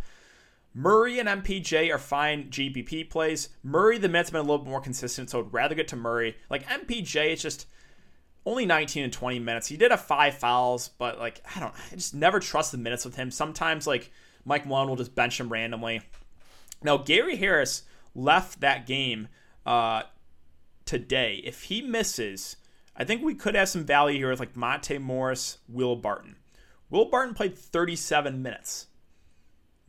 Murray 0.74 1.18
and 1.18 1.28
MPJ 1.28 1.92
are 1.92 1.98
fine 1.98 2.50
GPP 2.50 3.08
plays. 3.10 3.48
Murray, 3.62 3.98
the 3.98 4.08
minutes 4.08 4.30
have 4.30 4.34
been 4.34 4.46
a 4.46 4.50
little 4.50 4.64
bit 4.64 4.70
more 4.70 4.80
consistent, 4.80 5.30
so 5.30 5.40
I'd 5.40 5.52
rather 5.52 5.74
get 5.74 5.88
to 5.88 5.96
Murray. 5.96 6.36
Like 6.50 6.66
MPJ, 6.66 7.32
it's 7.32 7.42
just 7.42 7.66
only 8.46 8.64
19 8.64 9.04
and 9.04 9.12
20 9.12 9.38
minutes. 9.40 9.66
He 9.68 9.76
did 9.76 9.90
have 9.90 10.00
five 10.00 10.34
fouls, 10.34 10.88
but 10.98 11.18
like 11.18 11.42
I 11.54 11.60
don't, 11.60 11.74
I 11.74 11.94
just 11.94 12.14
never 12.14 12.40
trust 12.40 12.72
the 12.72 12.78
minutes 12.78 13.04
with 13.04 13.16
him. 13.16 13.30
Sometimes 13.30 13.86
like 13.86 14.10
Mike 14.44 14.66
Malone 14.66 14.88
will 14.88 14.96
just 14.96 15.14
bench 15.14 15.38
him 15.38 15.50
randomly. 15.50 16.02
Now 16.82 16.96
Gary 16.96 17.36
Harris 17.36 17.82
left 18.14 18.60
that 18.60 18.86
game 18.86 19.28
uh, 19.66 20.02
today. 20.84 21.42
If 21.44 21.64
he 21.64 21.82
misses, 21.82 22.56
I 22.96 23.04
think 23.04 23.22
we 23.22 23.34
could 23.34 23.54
have 23.54 23.68
some 23.68 23.84
value 23.84 24.18
here 24.18 24.30
with 24.30 24.40
like 24.40 24.56
Monte 24.56 24.98
Morris, 24.98 25.58
Will 25.68 25.96
Barton. 25.96 26.36
Will 26.90 27.06
Barton 27.06 27.34
played 27.34 27.56
37 27.56 28.40
minutes. 28.42 28.86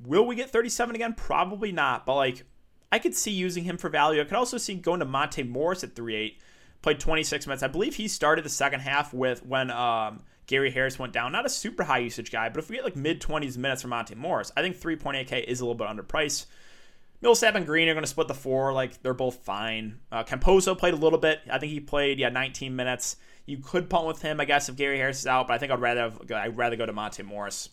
Will 0.03 0.25
we 0.25 0.35
get 0.35 0.49
37 0.49 0.95
again? 0.95 1.13
Probably 1.13 1.71
not, 1.71 2.05
but 2.05 2.15
like 2.15 2.43
I 2.91 2.99
could 2.99 3.15
see 3.15 3.31
using 3.31 3.63
him 3.63 3.77
for 3.77 3.89
value. 3.89 4.21
I 4.21 4.23
could 4.23 4.38
also 4.38 4.57
see 4.57 4.75
going 4.75 4.99
to 4.99 5.05
Monte 5.05 5.43
Morris 5.43 5.83
at 5.83 5.95
3-8, 5.95 6.38
played 6.81 6.99
26 6.99 7.47
minutes. 7.47 7.63
I 7.63 7.67
believe 7.67 7.95
he 7.95 8.07
started 8.07 8.45
the 8.45 8.49
second 8.49 8.79
half 8.81 9.13
with 9.13 9.45
when 9.45 9.69
um, 9.71 10.23
Gary 10.47 10.71
Harris 10.71 10.97
went 10.97 11.13
down. 11.13 11.31
Not 11.31 11.45
a 11.45 11.49
super 11.49 11.83
high 11.83 11.99
usage 11.99 12.31
guy, 12.31 12.49
but 12.49 12.59
if 12.59 12.69
we 12.69 12.77
get 12.77 12.85
like 12.85 12.95
mid 12.95 13.21
20s 13.21 13.57
minutes 13.57 13.81
from 13.81 13.91
Monte 13.91 14.15
Morris, 14.15 14.51
I 14.57 14.62
think 14.62 14.79
3.8K 14.79 15.43
is 15.43 15.59
a 15.59 15.65
little 15.65 15.75
bit 15.75 15.88
underpriced. 15.88 16.45
Millsap 17.21 17.55
and 17.55 17.65
Green 17.65 17.89
are 17.89 17.93
going 17.93 18.03
to 18.03 18.09
split 18.09 18.27
the 18.29 18.33
four. 18.33 18.71
Like 18.71 19.01
they're 19.03 19.13
both 19.13 19.43
fine. 19.43 19.99
Uh, 20.12 20.23
Campazzo 20.23 20.77
played 20.77 20.93
a 20.93 20.97
little 20.97 21.19
bit. 21.19 21.41
I 21.51 21.59
think 21.59 21.71
he 21.71 21.79
played 21.79 22.17
yeah 22.17 22.29
19 22.29 22.75
minutes. 22.75 23.17
You 23.45 23.57
could 23.57 23.89
punt 23.89 24.07
with 24.07 24.21
him, 24.21 24.39
I 24.39 24.45
guess, 24.45 24.69
if 24.69 24.75
Gary 24.75 24.97
Harris 24.97 25.19
is 25.19 25.27
out. 25.27 25.47
But 25.47 25.55
I 25.55 25.57
think 25.57 25.71
I'd 25.71 25.81
rather 25.81 26.01
have, 26.01 26.31
I'd 26.31 26.57
rather 26.57 26.75
go 26.75 26.85
to 26.85 26.93
Monte 26.93 27.23
Morris. 27.23 27.69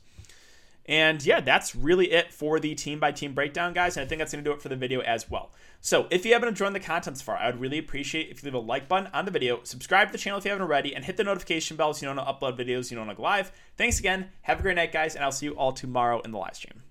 And 0.89 1.25
yeah, 1.25 1.41
that's 1.41 1.75
really 1.75 2.13
it 2.13 2.33
for 2.33 2.61
the 2.61 2.75
team 2.75 3.01
by 3.01 3.13
team 3.13 3.35
breakdown, 3.35 3.73
guys. 3.73 3.97
And 3.97 4.05
I 4.05 4.09
think 4.09 4.21
that's 4.21 4.33
going 4.33 4.45
to 4.45 4.51
do 4.51 4.55
it 4.55 4.63
for 4.63 4.69
the 4.69 4.77
video 4.77 5.01
as 5.01 5.29
well. 5.29 5.51
So 5.81 6.07
if 6.11 6.25
you 6.25 6.33
haven't 6.33 6.49
enjoyed 6.49 6.75
the 6.75 6.81
content 6.81 7.19
so 7.19 7.25
far, 7.25 7.37
I 7.37 7.47
would 7.47 7.61
really 7.61 7.79
appreciate 7.79 8.31
if 8.31 8.43
you 8.43 8.47
leave 8.47 8.55
a 8.55 8.59
like 8.59 8.89
button 8.89 9.11
on 9.13 9.25
the 9.25 9.31
video, 9.31 9.61
subscribe 9.65 10.09
to 10.09 10.13
the 10.13 10.19
channel 10.19 10.39
if 10.39 10.45
you 10.45 10.51
haven't 10.51 10.63
already, 10.63 10.95
and 10.95 11.05
hit 11.05 11.17
the 11.17 11.25
notification 11.25 11.77
bell 11.77 11.93
so 11.93 12.07
you 12.07 12.15
don't 12.15 12.25
upload 12.25 12.59
videos 12.59 12.91
you 12.91 12.97
don't 12.97 13.09
like 13.09 13.19
live. 13.19 13.53
Thanks 13.77 13.99
again. 13.99 14.31
Have 14.43 14.61
a 14.61 14.63
great 14.63 14.77
night, 14.77 14.93
guys, 14.93 15.17
and 15.17 15.25
I'll 15.25 15.33
see 15.33 15.47
you 15.47 15.53
all 15.53 15.73
tomorrow 15.73 16.21
in 16.21 16.31
the 16.31 16.39
live 16.39 16.57
stream. 16.57 16.86